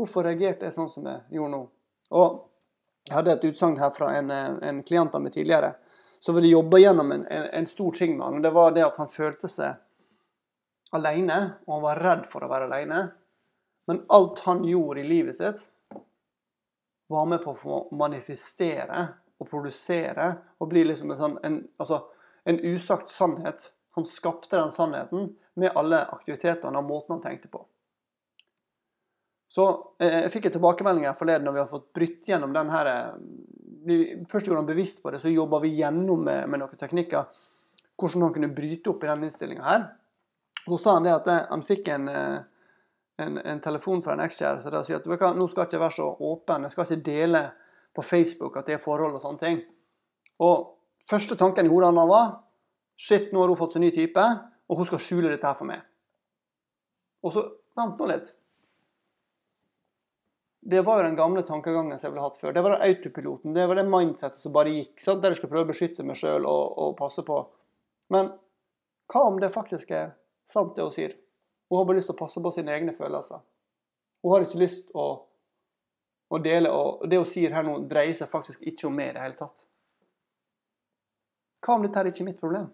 Hvorfor 0.00 0.24
reagerte 0.24 0.66
jeg 0.66 0.76
sånn 0.76 0.88
som 0.88 1.08
jeg 1.08 1.36
gjorde 1.36 1.56
nå? 1.56 1.64
Og 2.16 2.46
Jeg 3.08 3.16
hadde 3.16 3.32
et 3.32 3.44
utsagn 3.48 3.78
her 3.80 3.90
fra 3.96 4.10
en, 4.18 4.28
en 4.30 4.82
klient 4.86 5.14
av 5.16 5.22
meg 5.24 5.32
tidligere 5.32 5.72
som 6.20 6.34
ville 6.36 6.50
jobbe 6.52 6.78
gjennom 6.82 7.12
en, 7.14 7.22
en, 7.26 7.46
en, 7.58 7.66
stor 7.66 7.96
ting 7.96 8.12
med 8.18 8.26
han. 8.26 8.42
Det 8.44 8.50
var 8.52 8.74
det 8.76 8.84
at 8.84 8.98
han 9.00 9.08
følte 9.08 9.48
seg 9.48 9.78
alene, 10.92 11.38
og 11.64 11.74
han 11.74 11.82
var 11.86 12.02
redd 12.04 12.26
for 12.28 12.44
å 12.44 12.50
være 12.50 12.68
alene. 12.68 13.00
Men 13.88 14.02
alt 14.12 14.42
han 14.44 14.60
gjorde 14.68 15.00
i 15.00 15.08
livet 15.08 15.38
sitt, 15.38 15.64
var 17.08 17.26
med 17.26 17.40
på 17.42 17.56
å 17.56 17.80
manifestere 17.96 19.06
og 19.40 19.48
produsere 19.48 20.30
og 20.60 20.70
bli 20.70 20.84
liksom 20.84 21.12
en, 21.12 21.18
sånn, 21.18 21.36
en, 21.46 21.60
altså, 21.80 22.02
en 22.48 22.60
usagt 22.60 23.08
sannhet. 23.08 23.70
Han 23.96 24.06
skapte 24.06 24.56
den 24.56 24.72
sannheten 24.74 25.32
med 25.60 25.76
alle 25.76 26.04
aktivitetene 26.14 26.78
og 26.78 26.88
måten 26.88 27.16
han 27.16 27.24
tenkte 27.24 27.50
på. 27.52 27.64
Så 29.50 29.66
eh, 29.98 30.20
Jeg 30.22 30.32
fikk 30.36 30.48
en 30.48 30.58
tilbakemelding 30.58 31.08
her 31.08 31.16
forleden 31.18 31.48
når 31.48 31.56
vi 31.56 31.62
har 31.62 31.70
fått 31.70 31.88
brytt 31.96 32.28
gjennom 32.30 32.52
den 32.54 32.70
her 32.70 32.90
eh, 32.90 34.26
Først 34.30 34.46
gjorde 34.46 34.60
han 34.60 34.68
bevisst 34.68 35.00
på 35.02 35.10
det, 35.10 35.22
så 35.22 35.32
jobba 35.32 35.58
vi 35.64 35.72
gjennom 35.78 36.20
med, 36.26 36.44
med, 36.52 36.60
noen 36.60 36.78
teknikker 36.78 37.46
hvordan 38.00 38.26
han 38.26 38.34
kunne 38.34 38.52
bryte 38.52 38.92
opp 38.92 39.02
i 39.04 39.08
denne 39.08 39.26
innstillinga 39.26 39.64
her. 39.64 39.86
Så 40.66 40.78
sa 40.80 40.94
han 40.98 41.08
det 41.08 41.14
at 41.16 41.30
eh, 41.32 41.40
han 41.48 41.64
fikk 41.64 41.88
en, 41.96 42.06
en, 42.12 43.40
en, 43.40 43.62
telefon 43.64 44.04
fra 44.04 44.14
en 44.14 44.22
ekskjæreste 44.24 44.70
og 44.70 44.86
sier 44.86 45.00
at 45.00 45.08
nå 45.36 45.48
skal 45.48 45.64
jeg 45.64 45.72
ikke 45.72 45.82
være 45.82 45.96
så 45.96 46.06
åpen, 46.28 46.68
jeg 46.68 46.76
skal 46.76 46.86
ikke 46.86 47.08
dele 47.08 47.42
på 47.96 48.04
Facebook 48.06 48.56
at 48.56 48.68
det 48.68 48.76
er 48.76 48.82
forhold 48.82 49.16
og 49.16 49.22
sånne 49.22 49.42
ting. 49.42 49.62
Og 50.40 50.74
første 51.10 51.36
tanken 51.38 51.66
i 51.66 51.72
hodet 51.72 51.90
hans 51.90 52.10
var 52.10 52.30
Shit, 53.00 53.30
nå 53.32 53.40
har 53.40 53.48
hun 53.48 53.56
fått 53.56 53.78
seg 53.78 53.80
ny 53.80 53.88
type, 53.96 54.20
og 54.68 54.76
hun 54.76 54.84
skal 54.84 55.00
skjule 55.00 55.30
dette 55.32 55.46
her 55.48 55.56
for 55.56 55.64
meg. 55.64 55.80
Og 57.24 57.32
så 57.32 57.46
Vent 57.78 58.00
nå 58.00 58.08
litt. 58.10 58.32
Det 60.70 60.82
var 60.84 61.00
jo 61.00 61.06
den 61.06 61.16
gamle 61.16 61.42
tankegangen 61.46 61.96
som 61.96 62.08
jeg 62.08 62.14
ville 62.14 62.26
hatt 62.26 62.36
før. 62.36 62.52
Det 62.52 62.62
var 62.64 62.74
den 62.74 62.84
autopiloten. 62.84 63.54
Det 63.56 63.64
var 63.70 63.78
det 63.78 63.86
mindsettet 63.88 64.42
som 64.42 64.52
bare 64.52 64.74
gikk. 64.74 64.98
Sant? 65.00 65.22
Der 65.22 65.32
jeg 65.32 65.40
skulle 65.40 65.54
prøve 65.54 65.68
å 65.68 65.70
beskytte 65.70 66.04
meg 66.06 66.18
sjøl 66.20 66.44
og, 66.44 66.74
og, 66.76 66.92
passe 66.98 67.24
på. 67.26 67.38
Men 68.12 68.32
hva 69.10 69.22
om 69.30 69.38
det 69.40 69.52
faktisk 69.54 69.94
er 69.96 70.12
sant, 70.50 70.74
det 70.76 70.84
hun 70.84 70.94
sier? 70.94 71.16
Hun 71.70 71.80
har 71.80 71.88
bare 71.88 72.00
lyst 72.00 72.10
til 72.10 72.18
å 72.18 72.20
passe 72.20 72.42
på 72.42 72.52
sine 72.52 72.74
egne 72.74 72.92
følelser. 72.94 73.40
Hun 74.20 74.34
har 74.34 74.44
ikke 74.44 74.60
lyst 74.60 74.84
til 74.90 75.00
å, 75.00 75.08
å, 76.30 76.38
dele. 76.38 76.70
Og 76.70 77.06
det 77.10 77.18
hun 77.20 77.28
sier 77.28 77.54
her 77.54 77.66
nå, 77.66 77.80
dreier 77.90 78.16
seg 78.16 78.30
faktisk 78.30 78.62
ikke 78.66 78.88
om 78.88 78.96
meg 78.96 79.12
i 79.12 79.16
det 79.16 79.24
hele 79.24 79.38
tatt. 79.38 79.64
Hva 81.60 81.76
om 81.76 81.84
dette 81.84 82.00
er 82.00 82.10
ikke 82.10 82.26
mitt 82.28 82.40
problem? 82.40 82.70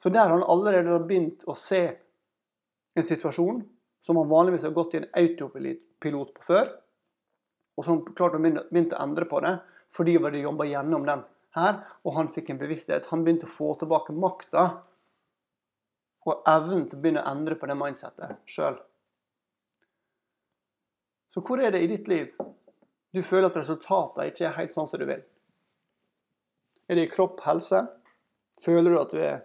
Så 0.00 0.08
der 0.08 0.28
har 0.28 0.36
han 0.36 0.46
allerede 0.48 1.00
begynt 1.04 1.42
å 1.50 1.56
se 1.58 1.82
en 2.96 3.04
situasjon 3.06 3.60
som 4.00 4.16
han 4.16 4.30
vanligvis 4.30 4.64
har 4.64 4.76
gått 4.76 4.94
i 4.94 5.00
en 5.02 5.10
autopilot 5.20 6.32
på 6.36 6.46
før, 6.46 6.70
og 7.76 7.84
som 7.84 8.00
klarte 8.06 8.38
å 8.38 8.42
begynne 8.42 8.96
å 8.96 9.02
endre 9.02 9.28
på 9.28 9.42
det 9.44 9.58
fordi 9.90 10.14
han 10.16 10.28
hadde 10.28 10.44
jobba 10.44 10.68
gjennom 10.70 11.06
den 11.08 11.24
her, 11.56 11.80
og 12.06 12.14
han 12.14 12.30
fikk 12.30 12.52
en 12.52 12.60
bevissthet. 12.60 13.08
Han 13.10 13.24
begynte 13.26 13.48
å 13.48 13.50
få 13.50 13.72
tilbake 13.80 14.14
makta 14.14 14.66
og 16.28 16.46
evnen 16.48 16.86
til 16.86 16.98
å 16.98 17.02
begynne 17.02 17.24
å 17.24 17.32
endre 17.32 17.56
på 17.58 17.66
det 17.66 17.76
mindsettet 17.78 18.38
sjøl. 18.50 18.78
Så 21.30 21.42
hvor 21.46 21.62
er 21.62 21.70
det 21.74 21.84
i 21.84 21.90
ditt 21.90 22.08
liv 22.10 22.32
du 23.14 23.22
føler 23.26 23.48
at 23.50 23.58
resultatene 23.58 24.28
ikke 24.30 24.46
er 24.46 24.56
helt 24.56 24.74
sånn 24.74 24.88
som 24.90 25.00
du 25.00 25.06
vil? 25.08 25.22
Er 26.90 26.98
det 26.98 27.06
i 27.06 27.10
kropp, 27.10 27.40
helse? 27.46 27.84
Føler 28.62 28.90
du 28.90 28.98
at 29.00 29.14
du 29.14 29.20
er 29.22 29.40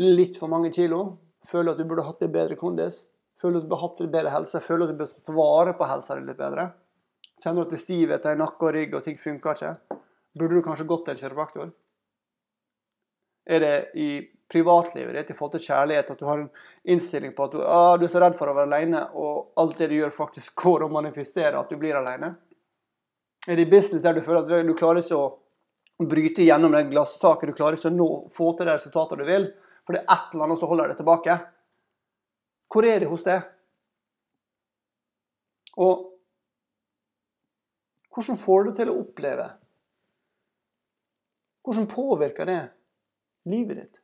litt 0.00 0.36
for 0.40 0.52
mange 0.52 0.72
kilo? 0.72 1.18
Føler 1.46 1.70
du 1.70 1.72
at 1.74 1.80
du 1.80 1.88
burde 1.88 2.04
hatt 2.06 2.24
litt 2.24 2.34
bedre 2.34 2.58
kondis? 2.60 3.04
Føler 3.40 3.56
du 3.56 3.58
at 3.60 3.66
du 3.66 3.70
burde 3.70 3.82
hatt 3.84 4.02
litt 4.02 4.12
bedre 4.14 4.32
helse? 4.32 4.62
Føler 4.64 4.84
du 4.84 4.86
at 4.86 4.92
du 4.94 5.00
burde 5.02 5.16
tatt 5.16 5.34
vare 5.36 5.76
på 5.76 5.88
helsa 5.88 6.16
di 6.16 6.24
litt 6.28 6.40
bedre? 6.40 6.70
Kjenner 7.36 7.60
du 7.60 7.66
at 7.66 7.74
det 7.74 7.78
er 7.78 7.84
stivhet 7.84 8.28
i 8.30 8.36
nakke 8.40 8.68
og 8.68 8.76
rygg 8.76 8.96
og 8.96 9.04
ting 9.04 9.20
funker 9.20 9.56
ikke? 9.56 9.98
Burde 10.36 10.56
du 10.56 10.64
kanskje 10.64 10.88
gått 10.88 11.04
til 11.06 11.16
en 11.16 11.20
kiropraktor? 11.20 11.74
Er 13.46 13.62
det 13.62 13.74
i 13.96 14.08
privatlivet 14.52 15.14
ditt, 15.14 15.30
i 15.30 15.36
forhold 15.36 15.56
til 15.56 15.64
kjærlighet, 15.66 16.10
at 16.10 16.20
du 16.20 16.26
har 16.28 16.40
en 16.40 16.50
innstilling 16.94 17.34
på 17.34 17.48
at 17.48 17.54
du, 17.56 17.62
ah, 17.62 17.94
du 17.98 18.06
er 18.06 18.12
så 18.12 18.22
redd 18.22 18.36
for 18.38 18.50
å 18.50 18.54
være 18.54 18.70
alene, 18.70 19.02
og 19.18 19.58
alt 19.58 19.78
det 19.80 19.90
du 19.90 19.96
gjør, 19.98 20.14
faktisk 20.14 20.54
går 20.64 20.86
og 20.86 20.94
manifesterer 20.94 21.58
at 21.58 21.72
du 21.72 21.78
blir 21.80 21.98
alene? 21.98 22.34
Er 23.46 23.58
det 23.58 23.66
i 23.66 23.70
business 23.70 24.02
der 24.02 24.16
du 24.16 24.24
føler 24.26 24.42
at 24.42 24.66
du 24.66 24.74
klarer 24.78 25.02
ikke 25.02 25.18
å 25.18 26.06
bryte 26.06 26.44
gjennom 26.44 26.74
det 26.74 26.88
glasstaket, 26.90 27.50
du 27.50 27.58
klarer 27.58 27.78
ikke 27.78 27.92
å 27.92 27.96
nå, 27.96 28.08
få 28.32 28.52
til 28.56 28.68
de 28.68 28.74
resultatene 28.74 29.22
du 29.22 29.30
vil, 29.30 29.50
for 29.86 29.96
det 29.96 30.02
er 30.02 30.16
et 30.16 30.34
eller 30.34 30.48
annet 30.48 30.62
som 30.62 30.70
holder 30.70 30.92
det 30.92 30.98
tilbake? 31.00 31.36
Hvor 32.72 32.86
er 32.86 33.02
det 33.02 33.10
hos 33.10 33.24
deg? 33.26 33.46
Og 35.76 36.12
hvordan 38.16 38.38
får 38.40 38.64
du 38.64 38.70
det 38.70 38.78
til 38.78 38.90
å 38.90 38.98
oppleve? 39.02 39.46
Hvordan 41.66 41.88
påvirker 41.90 42.48
det 42.48 42.60
livet 43.50 43.82
ditt? 43.82 44.02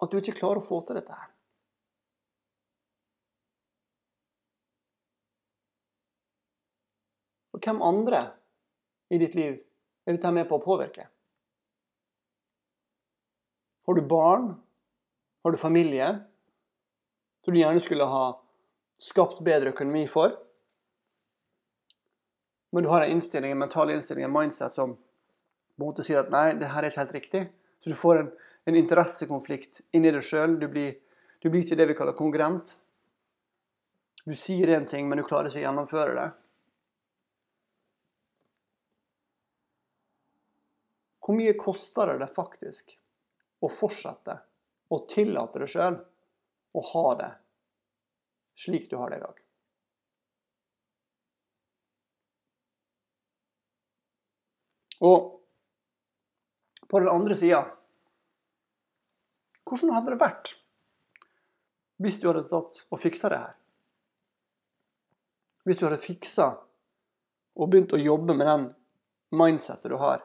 At 0.00 0.10
du 0.10 0.18
ikke 0.20 0.38
klarer 0.38 0.60
å 0.60 0.64
få 0.64 0.80
til 0.86 0.96
dette 0.96 1.12
her. 1.12 1.28
Og 7.52 7.60
hvem 7.64 7.82
andre 7.84 8.22
i 9.12 9.18
ditt 9.20 9.34
liv 9.36 9.58
er 10.06 10.16
dette 10.16 10.32
med 10.32 10.48
på 10.48 10.56
å 10.56 10.64
påvirke? 10.64 11.04
Har 13.86 13.96
du 13.98 14.06
barn? 14.06 14.52
Har 15.44 15.52
du 15.52 15.60
familie 15.60 16.06
som 17.44 17.54
du 17.54 17.60
gjerne 17.60 17.80
skulle 17.82 18.06
ha 18.08 18.24
skapt 19.00 19.40
bedre 19.44 19.72
økonomi 19.74 20.06
for? 20.08 20.36
Men 22.70 22.84
du 22.86 22.90
har 22.92 23.02
en 23.02 23.16
innstilling, 23.16 23.52
en 23.52 23.64
mental 23.64 23.90
innstilling, 23.90 24.24
en 24.28 24.34
mindset 24.34 24.76
som 24.76 24.94
på 24.94 25.82
en 25.82 25.88
måte 25.88 26.04
sier 26.06 26.20
at 26.20 26.30
nei, 26.30 26.52
det 26.60 26.68
her 26.70 26.84
er 26.84 26.92
ikke 26.92 27.02
helt 27.02 27.16
riktig. 27.16 27.42
Så 27.80 27.90
du 27.90 27.96
får 27.98 28.20
en 28.20 28.30
en 28.68 28.76
interessekonflikt 28.76 29.80
inni 29.96 30.12
deg 30.12 30.24
sjøl. 30.24 30.58
Du, 30.60 30.66
du, 30.68 31.48
blir 31.50 31.64
ikke 31.64 31.78
det 31.78 31.88
vi 31.90 31.96
kaller 31.98 32.16
konkurrent. 32.18 32.74
Du 34.26 34.36
sier 34.36 34.68
én 34.76 34.86
ting, 34.86 35.08
men 35.08 35.18
du 35.18 35.24
klarer 35.24 35.48
ikke 35.48 35.62
å 35.62 35.66
gjennomføre 35.68 36.16
det. 36.18 36.28
Hvor 41.20 41.36
mye 41.38 41.54
koster 41.54 42.16
det 42.18 42.26
faktisk 42.34 42.96
å 43.62 43.68
fortsette 43.70 44.34
å 44.90 44.98
tillate 45.08 45.60
deg 45.62 45.70
sjøl 45.70 45.98
å 46.74 46.82
ha 46.92 47.04
det 47.20 47.30
slik 48.60 48.88
du 48.90 48.96
har 48.98 49.12
det 49.12 49.20
i 49.20 49.24
dag? 49.24 49.36
Og 55.00 55.36
På 56.90 56.98
den 56.98 57.08
andre 57.08 57.36
sida 57.38 57.62
Hvordan 59.70 59.94
hadde 59.94 60.10
det 60.10 60.18
vært 60.18 60.56
hvis 62.00 62.16
du 62.18 62.26
hadde 62.30 62.48
tatt 62.48 62.80
og 62.88 62.98
fiksa 62.98 63.28
det 63.30 63.38
her? 63.38 63.56
Hvis 65.68 65.78
du 65.78 65.84
hadde 65.86 66.00
fiksa 66.00 66.46
og 67.60 67.68
begynt 67.70 67.92
å 67.94 68.00
jobbe 68.00 68.34
med 68.34 68.48
den 68.48 68.64
mindsetet 69.36 69.92
du 69.92 69.98
har, 70.00 70.24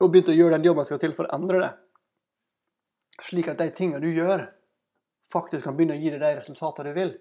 og 0.00 0.12
begynt 0.12 0.30
å 0.30 0.36
gjøre 0.36 0.56
den 0.56 0.68
jobben 0.68 0.86
som 0.86 0.94
skal 0.94 1.02
til 1.02 1.16
for 1.16 1.28
å 1.28 1.36
endre 1.36 1.60
det, 1.60 1.72
slik 3.26 3.50
at 3.50 3.60
de 3.60 3.68
tingene 3.74 4.00
du 4.00 4.08
gjør, 4.14 4.46
faktisk 5.34 5.66
kan 5.66 5.76
begynne 5.76 5.98
å 5.98 6.00
gi 6.00 6.14
deg 6.14 6.22
de 6.22 6.32
resultatene 6.38 6.94
du 6.94 6.98
vil, 6.98 7.12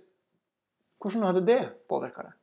hvordan 1.03 1.27
hadde 1.27 1.45
det 1.49 1.59
påvirka 1.91 2.29
deg? 2.29 2.39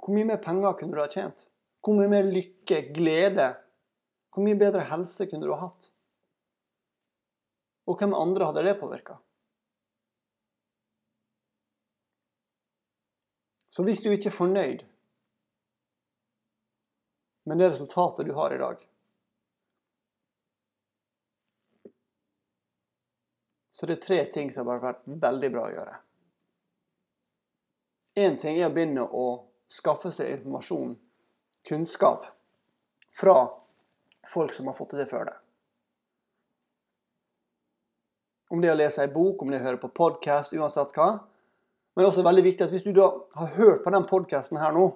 Hvor 0.00 0.16
mye 0.16 0.30
mer 0.32 0.40
penger 0.42 0.74
kunne 0.80 0.96
du 0.96 1.02
ha 1.04 1.10
tjent? 1.12 1.44
Hvor 1.84 1.94
mye 2.00 2.10
mer 2.10 2.26
lykke, 2.26 2.80
glede, 2.96 3.52
hvor 4.30 4.46
mye 4.46 4.58
bedre 4.58 4.86
helse 4.86 5.26
kunne 5.26 5.46
du 5.46 5.54
ha 5.54 5.64
hatt? 5.66 5.90
Og 7.90 7.98
hvem 7.98 8.14
andre 8.14 8.46
hadde 8.46 8.62
det 8.66 8.76
påvirka? 8.78 9.18
Så 13.70 13.82
hvis 13.86 14.02
du 14.02 14.10
ikke 14.10 14.30
er 14.30 14.34
fornøyd 14.34 14.86
med 17.46 17.58
det 17.58 17.70
resultatet 17.72 18.26
du 18.26 18.34
har 18.34 18.54
i 18.54 18.58
dag, 18.58 18.82
så 23.70 23.86
det 23.86 23.96
er 23.96 24.06
tre 24.06 24.24
ting 24.34 24.50
som 24.52 24.68
har 24.68 24.82
vært 24.82 25.06
veldig 25.06 25.50
bra 25.54 25.66
å 25.66 25.74
gjøre. 25.74 25.94
Én 28.20 28.36
ting 28.42 28.58
er 28.58 28.68
å 28.68 28.74
begynne 28.74 29.06
å 29.06 29.26
skaffe 29.70 30.10
seg 30.12 30.34
informasjon, 30.34 30.98
kunnskap, 31.66 32.26
fra 33.10 33.38
folk 34.28 34.54
som 34.54 34.66
har 34.66 34.76
fått 34.76 34.92
til 34.94 35.02
det 35.02 35.08
før 35.10 35.30
deg. 35.30 35.38
Om 38.50 38.62
det 38.62 38.70
er 38.70 38.74
å 38.74 38.80
lese 38.80 39.04
ei 39.04 39.12
bok, 39.12 39.42
om 39.42 39.50
det 39.50 39.60
er 39.60 39.62
å 39.62 39.68
høre 39.68 39.82
på 39.82 39.92
podkast, 39.94 40.54
uansett 40.56 40.94
hva. 40.96 41.10
Men 41.94 42.02
det 42.02 42.06
er 42.06 42.10
også 42.10 42.26
veldig 42.26 42.44
viktig 42.46 42.66
at 42.66 42.74
hvis 42.74 42.86
du 42.86 42.92
da 42.96 43.06
har 43.38 43.54
hørt 43.54 43.84
på 43.84 43.92
den 43.94 44.06
podkasten 44.10 44.58
her 44.58 44.74
nå, 44.74 44.88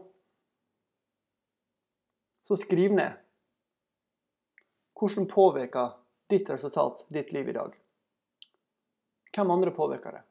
så 2.44 2.58
skriv 2.60 2.92
ned. 2.92 3.14
Hvordan 4.98 5.26
påvirker 5.30 5.94
ditt 6.30 6.50
resultat 6.50 7.06
ditt 7.14 7.32
liv 7.32 7.48
i 7.48 7.56
dag? 7.56 7.72
Hvem 9.34 9.50
andre 9.50 9.72
påvirker 9.74 10.18
det? 10.18 10.22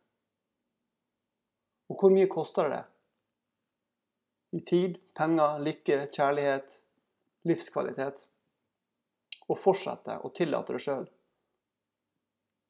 Og 1.92 2.00
hvor 2.00 2.14
mye 2.14 2.30
koster 2.32 2.70
det? 2.72 2.84
I 4.54 4.62
tid, 4.62 5.00
penger, 5.18 5.58
lykke, 5.66 5.98
kjærlighet, 6.14 6.78
livskvalitet. 7.50 8.28
Og 9.52 9.60
fortsette 9.60 10.20
å 10.24 10.32
tillate 10.36 10.76
deg 10.76 10.84
sjøl 10.84 11.06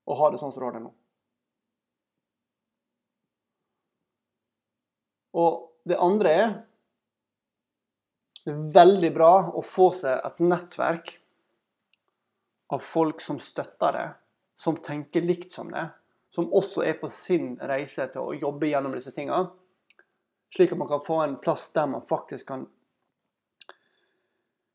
å 0.03 0.15
ha 0.19 0.29
det 0.31 0.39
sånn 0.41 0.51
som 0.51 0.59
du 0.59 0.65
har 0.65 0.75
det 0.75 0.83
nå. 0.83 0.91
Og 5.39 5.59
det 5.89 5.99
andre 5.99 6.33
er 6.37 6.47
det 8.43 8.51
er 8.51 8.63
veldig 8.75 9.09
bra 9.15 9.31
å 9.55 9.61
få 9.63 9.85
seg 9.95 10.19
et 10.19 10.41
nettverk 10.43 11.13
av 12.75 12.81
folk 12.83 13.21
som 13.23 13.37
støtter 13.39 13.95
deg, 13.95 14.17
som 14.59 14.75
tenker 14.83 15.23
likt 15.23 15.53
som 15.55 15.69
deg, 15.71 15.93
som 16.33 16.49
også 16.51 16.83
er 16.83 16.97
på 16.99 17.07
sin 17.13 17.53
reise 17.61 18.09
til 18.11 18.25
å 18.25 18.35
jobbe 18.35 18.67
gjennom 18.67 18.95
disse 18.97 19.13
tinga. 19.15 19.45
Slik 20.51 20.73
at 20.75 20.81
man 20.81 20.91
kan 20.91 21.03
få 21.05 21.21
en 21.23 21.37
plass 21.39 21.69
der 21.71 21.87
man 21.87 22.03
faktisk 22.03 22.51
kan 22.51 22.67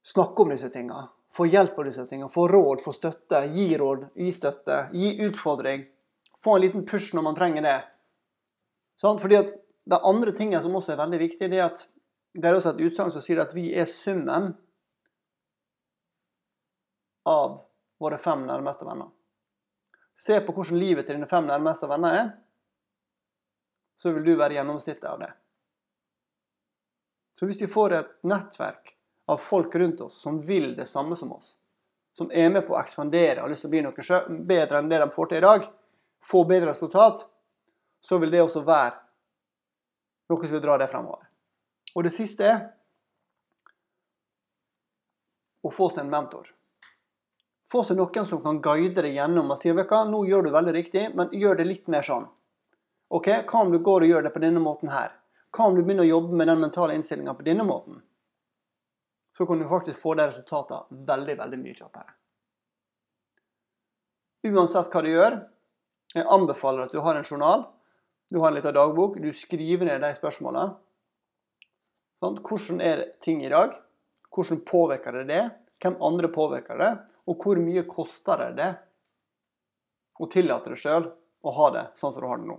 snakke 0.07 0.47
om 0.47 0.55
disse 0.55 0.73
tinga. 0.73 1.05
Få 1.33 1.47
hjelp 1.47 1.79
av 1.79 1.85
disse 1.85 2.07
tingene. 2.09 2.31
Få 2.33 2.49
råd, 2.49 2.81
få 2.83 2.93
støtte. 2.97 3.43
Gi 3.53 3.69
råd, 3.79 4.09
gi 4.17 4.33
støtte. 4.33 4.89
Gi 4.93 5.13
utfordring. 5.27 5.85
Få 6.45 6.57
en 6.57 6.65
liten 6.65 6.87
push 6.87 7.15
når 7.15 7.27
man 7.27 7.37
trenger 7.37 7.65
det. 7.67 7.79
Sånn? 9.01 9.21
Fordi 9.21 9.43
at 9.45 9.57
Det 9.89 9.97
andre 10.05 10.35
tinget 10.37 10.61
som 10.61 10.75
også 10.77 10.93
er 10.93 10.99
veldig 11.01 11.19
viktig, 11.23 11.47
det 11.49 11.63
er 11.63 11.71
at 11.71 11.79
det 12.37 12.45
er 12.45 12.59
også 12.59 12.75
et 12.75 12.83
utsagn 12.85 13.13
som 13.15 13.23
sier 13.25 13.39
at 13.41 13.55
vi 13.57 13.71
er 13.73 13.87
summen 13.89 14.51
av 17.25 17.55
våre 17.97 18.19
fem 18.21 18.43
nærmeste 18.45 18.85
venner. 18.85 19.09
Se 20.13 20.37
på 20.45 20.53
hvordan 20.53 20.77
livet 20.77 21.09
til 21.09 21.17
dine 21.17 21.31
fem 21.31 21.49
nærmeste 21.49 21.89
venner 21.89 22.19
er, 22.19 22.29
så 23.97 24.13
vil 24.13 24.29
du 24.29 24.35
være 24.37 24.59
gjennomsnittet 24.59 25.09
av 25.09 25.25
det. 25.25 25.33
Så 27.41 27.49
hvis 27.49 27.63
vi 27.65 27.71
får 27.71 27.97
et 27.97 28.13
nettverk 28.29 28.98
av 29.29 29.37
folk 29.37 29.75
rundt 29.75 30.01
oss 30.01 30.21
som 30.23 30.41
vil 30.41 30.71
det 30.77 30.87
samme 30.87 31.17
som 31.17 31.33
oss, 31.33 31.57
som 32.17 32.31
er 32.33 32.49
med 32.51 32.65
på 32.67 32.75
å 32.75 32.81
ekspandere 32.81 33.43
og 33.43 33.47
har 33.47 33.53
lyst 33.53 33.67
til 33.67 33.69
å 33.69 33.75
bli 33.75 33.83
noe 33.85 34.41
bedre 34.49 34.81
enn 34.81 34.89
det 34.89 35.03
de 35.03 35.11
får 35.13 35.29
til 35.29 35.43
i 35.43 35.45
dag, 35.45 35.67
få 36.25 36.45
bedre 36.49 36.71
resultat, 36.71 37.27
så 38.01 38.19
vil 38.19 38.33
det 38.33 38.41
også 38.43 38.65
være 38.65 38.97
noe 40.33 40.47
som 40.47 40.57
vil 40.57 40.65
dra 40.65 40.79
det 40.81 40.89
fremover. 40.89 41.29
Og 41.95 42.05
det 42.09 42.15
siste 42.15 42.49
er 42.49 42.59
å 45.61 45.73
få 45.75 45.91
seg 45.93 46.07
en 46.07 46.13
mentor. 46.13 46.49
Få 47.69 47.85
seg 47.85 48.01
noen 48.01 48.25
som 48.25 48.41
kan 48.41 48.63
guide 48.65 49.05
deg 49.05 49.19
gjennom 49.19 49.53
og 49.53 49.61
si 49.61 49.73
vet 49.77 49.93
nå 50.09 50.25
gjør 50.25 50.49
du 50.49 50.53
veldig 50.55 50.73
riktig, 50.73 51.09
men 51.15 51.33
gjør 51.37 51.61
det 51.61 51.69
litt 51.69 51.89
mer 51.93 52.07
sånn. 52.07 52.25
Ok, 53.13 53.29
Hva 53.45 53.61
om 53.65 53.73
du 53.73 53.79
går 53.79 54.05
og 54.05 54.13
gjør 54.15 54.25
det 54.25 54.33
på 54.33 54.41
denne 54.41 54.61
måten 54.61 54.89
her? 54.93 55.13
Hva 55.53 55.69
om 55.69 55.77
du 55.77 55.83
begynner 55.83 56.05
å 56.05 56.15
jobbe 56.17 56.37
med 56.37 56.49
den 56.49 56.61
mentale 56.61 56.97
innstillinga 56.97 57.35
på 57.37 57.45
denne 57.45 57.65
måten? 57.69 58.03
Så 59.39 59.47
kan 59.47 59.59
du 59.59 59.69
faktisk 59.71 60.03
få 60.03 60.17
de 60.19 60.27
resultatene 60.27 61.05
veldig, 61.07 61.37
veldig 61.39 61.59
mye 61.63 61.77
kjappere. 61.79 62.15
Uansett 64.49 64.91
hva 64.91 65.03
du 65.05 65.11
gjør, 65.13 65.37
jeg 66.15 66.27
anbefaler 66.35 66.87
at 66.87 66.95
du 66.95 66.99
har 67.05 67.19
en 67.19 67.27
journal, 67.27 67.65
du 68.33 68.41
har 68.43 68.51
en 68.51 68.59
liten 68.59 68.75
dagbok, 68.75 69.19
du 69.23 69.31
skriver 69.35 69.87
ned 69.87 70.03
de 70.03 70.13
spørsmålene. 70.17 70.75
Hvordan 72.19 72.83
er 72.83 73.05
ting 73.23 73.45
i 73.47 73.53
dag? 73.53 73.77
Hvordan 74.35 74.65
påvirker 74.67 75.21
det 75.21 75.27
det? 75.31 75.43
Hvem 75.79 76.01
andre 76.03 76.31
påvirker 76.35 76.81
det? 76.81 76.93
Og 77.31 77.39
hvor 77.43 77.61
mye 77.63 77.87
koster 77.87 78.43
det 78.43 78.55
det 78.59 78.73
å 80.19 80.27
tillate 80.27 80.73
deg 80.73 80.81
sjøl 80.83 81.13
å 81.47 81.55
ha 81.61 81.69
det 81.77 81.91
sånn 81.95 82.11
som 82.11 82.25
du 82.25 82.27
har 82.27 82.43
det 82.43 82.51
nå? 82.51 82.59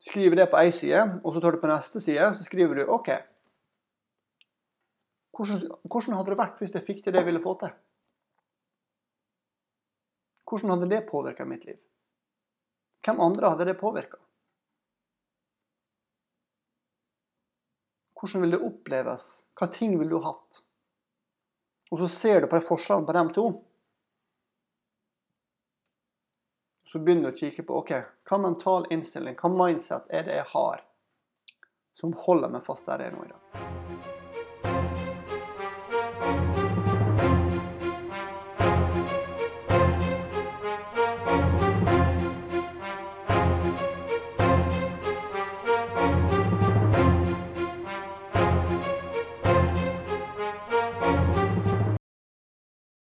skriver 0.00 0.36
det 0.36 0.48
på 0.50 0.58
ei 0.60 0.72
side, 0.72 1.02
og 1.24 1.34
så 1.34 1.42
tar 1.42 1.54
du 1.54 1.60
på 1.62 1.68
neste 1.70 2.00
side 2.00 2.32
så 2.36 2.46
skriver 2.46 2.80
du 2.80 2.92
OK. 2.92 3.10
Hvordan, 5.40 5.78
hvordan 5.88 6.16
hadde 6.18 6.32
det 6.34 6.40
vært 6.40 6.58
hvis 6.60 6.74
jeg 6.76 6.84
fikk 6.84 6.98
til 7.04 7.14
det 7.14 7.22
jeg 7.22 7.28
ville 7.30 7.40
få 7.40 7.54
til? 7.62 7.72
Hvordan 10.50 10.74
hadde 10.74 10.90
det 10.90 11.06
påvirka 11.08 11.46
mitt 11.48 11.64
liv? 11.64 11.78
Hvem 13.06 13.22
andre 13.24 13.52
hadde 13.54 13.68
det 13.70 13.78
påvirka? 13.80 14.20
Hvordan 18.20 18.44
vil 18.44 18.52
det 18.52 18.60
oppleves? 18.66 19.26
Hva 19.56 19.70
ting 19.72 19.96
ville 19.96 20.12
du 20.12 20.26
hatt? 20.26 20.60
Og 21.90 22.02
så 22.02 22.10
ser 22.12 22.44
du 22.44 22.50
på 22.50 22.60
forskjellen 22.66 23.08
på 23.08 23.16
dem 23.16 23.32
to. 23.34 23.48
så 26.90 26.98
begynner 26.98 27.30
du 27.30 27.36
å 27.36 27.38
kikke 27.38 27.62
på 27.68 27.76
ok, 27.84 27.90
hva 28.26 28.38
mental 28.42 28.88
innstilling, 28.90 29.36
hva 29.38 29.50
mindset 29.54 30.10
er 30.10 30.26
det 30.26 30.40
jeg 30.40 30.48
har 30.56 30.82
som 32.00 32.16
holder 32.26 32.50
meg 32.56 32.66
fast 32.66 32.90
der 32.90 33.04
jeg 33.04 33.12
er 33.12 33.18
nå 33.18 33.28
i 33.28 33.30
dag. 33.30 33.79